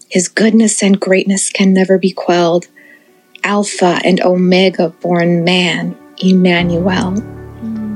His 0.09 0.29
goodness 0.29 0.83
and 0.83 1.01
greatness 1.01 1.51
can 1.51 1.73
never 1.73 1.99
be 1.99 2.13
quelled. 2.13 2.69
Alpha 3.45 4.01
and 4.05 4.21
Omega 4.21 4.89
born 4.89 5.45
man, 5.45 5.97
Emmanuel. 6.19 7.13
Mm. 7.13 7.93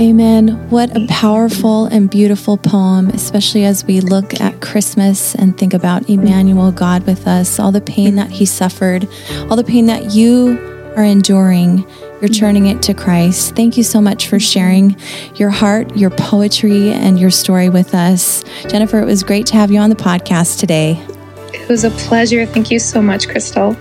Amen. 0.00 0.48
What 0.70 0.94
a 0.96 1.06
powerful 1.08 1.86
and 1.86 2.10
beautiful 2.10 2.56
poem, 2.58 3.08
especially 3.10 3.64
as 3.64 3.84
we 3.84 4.00
look 4.00 4.40
at 4.40 4.60
Christmas 4.60 5.34
and 5.34 5.56
think 5.56 5.72
about 5.72 6.10
Emmanuel, 6.10 6.70
God 6.70 7.06
with 7.06 7.26
us, 7.26 7.58
all 7.58 7.72
the 7.72 7.80
pain 7.80 8.16
that 8.16 8.30
he 8.30 8.44
suffered, 8.44 9.08
all 9.48 9.56
the 9.56 9.64
pain 9.64 9.86
that 9.86 10.12
you 10.12 10.58
are 10.96 11.04
enduring. 11.04 11.86
You're 12.20 12.28
turning 12.28 12.66
it 12.66 12.82
to 12.84 12.94
Christ. 12.94 13.54
Thank 13.56 13.76
you 13.76 13.82
so 13.82 14.00
much 14.00 14.28
for 14.28 14.40
sharing 14.40 14.96
your 15.34 15.50
heart, 15.50 15.96
your 15.96 16.10
poetry, 16.10 16.90
and 16.90 17.20
your 17.20 17.30
story 17.30 17.68
with 17.68 17.94
us. 17.94 18.42
Jennifer, 18.68 19.00
it 19.00 19.04
was 19.04 19.22
great 19.22 19.46
to 19.46 19.54
have 19.54 19.70
you 19.70 19.78
on 19.78 19.90
the 19.90 19.96
podcast 19.96 20.58
today. 20.58 20.98
It 21.56 21.68
was 21.68 21.84
a 21.84 21.90
pleasure. 21.90 22.46
Thank 22.46 22.70
you 22.70 22.78
so 22.78 23.02
much, 23.02 23.28
Crystal. 23.28 23.74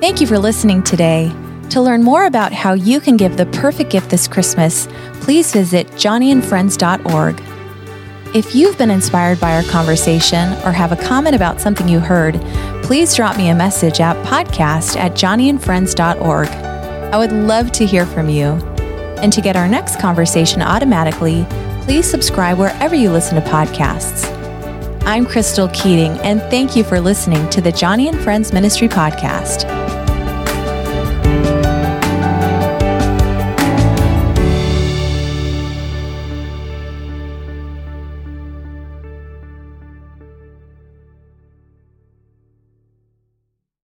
Thank 0.00 0.20
you 0.20 0.26
for 0.26 0.38
listening 0.38 0.82
today. 0.82 1.32
To 1.70 1.80
learn 1.80 2.02
more 2.02 2.26
about 2.26 2.52
how 2.52 2.74
you 2.74 3.00
can 3.00 3.16
give 3.16 3.36
the 3.36 3.46
perfect 3.46 3.90
gift 3.90 4.10
this 4.10 4.28
Christmas, 4.28 4.86
please 5.14 5.52
visit 5.52 5.88
joniandfriends.org. 5.92 7.42
If 8.34 8.54
you've 8.54 8.76
been 8.76 8.90
inspired 8.90 9.40
by 9.40 9.54
our 9.56 9.62
conversation 9.64 10.52
or 10.64 10.70
have 10.70 10.92
a 10.92 10.96
comment 10.96 11.34
about 11.34 11.60
something 11.60 11.88
you 11.88 11.98
heard, 11.98 12.34
please 12.82 13.14
drop 13.14 13.36
me 13.36 13.48
a 13.48 13.54
message 13.54 14.00
at 14.00 14.16
podcast 14.26 14.96
at 14.96 15.12
joniandfriends.org. 15.12 16.48
I 16.48 17.16
would 17.16 17.32
love 17.32 17.72
to 17.72 17.86
hear 17.86 18.04
from 18.04 18.28
you. 18.28 18.52
And 19.16 19.32
to 19.32 19.40
get 19.40 19.56
our 19.56 19.66
next 19.66 19.98
conversation 19.98 20.60
automatically, 20.60 21.46
please 21.82 22.08
subscribe 22.08 22.58
wherever 22.58 22.94
you 22.94 23.10
listen 23.10 23.42
to 23.42 23.50
podcasts. 23.50 24.35
I'm 25.06 25.24
Crystal 25.24 25.68
Keating, 25.68 26.18
and 26.22 26.40
thank 26.50 26.74
you 26.74 26.82
for 26.82 26.98
listening 26.98 27.48
to 27.50 27.60
the 27.60 27.70
Joni 27.70 28.08
and 28.08 28.18
Friends 28.18 28.52
Ministry 28.52 28.88
Podcast. 28.88 29.85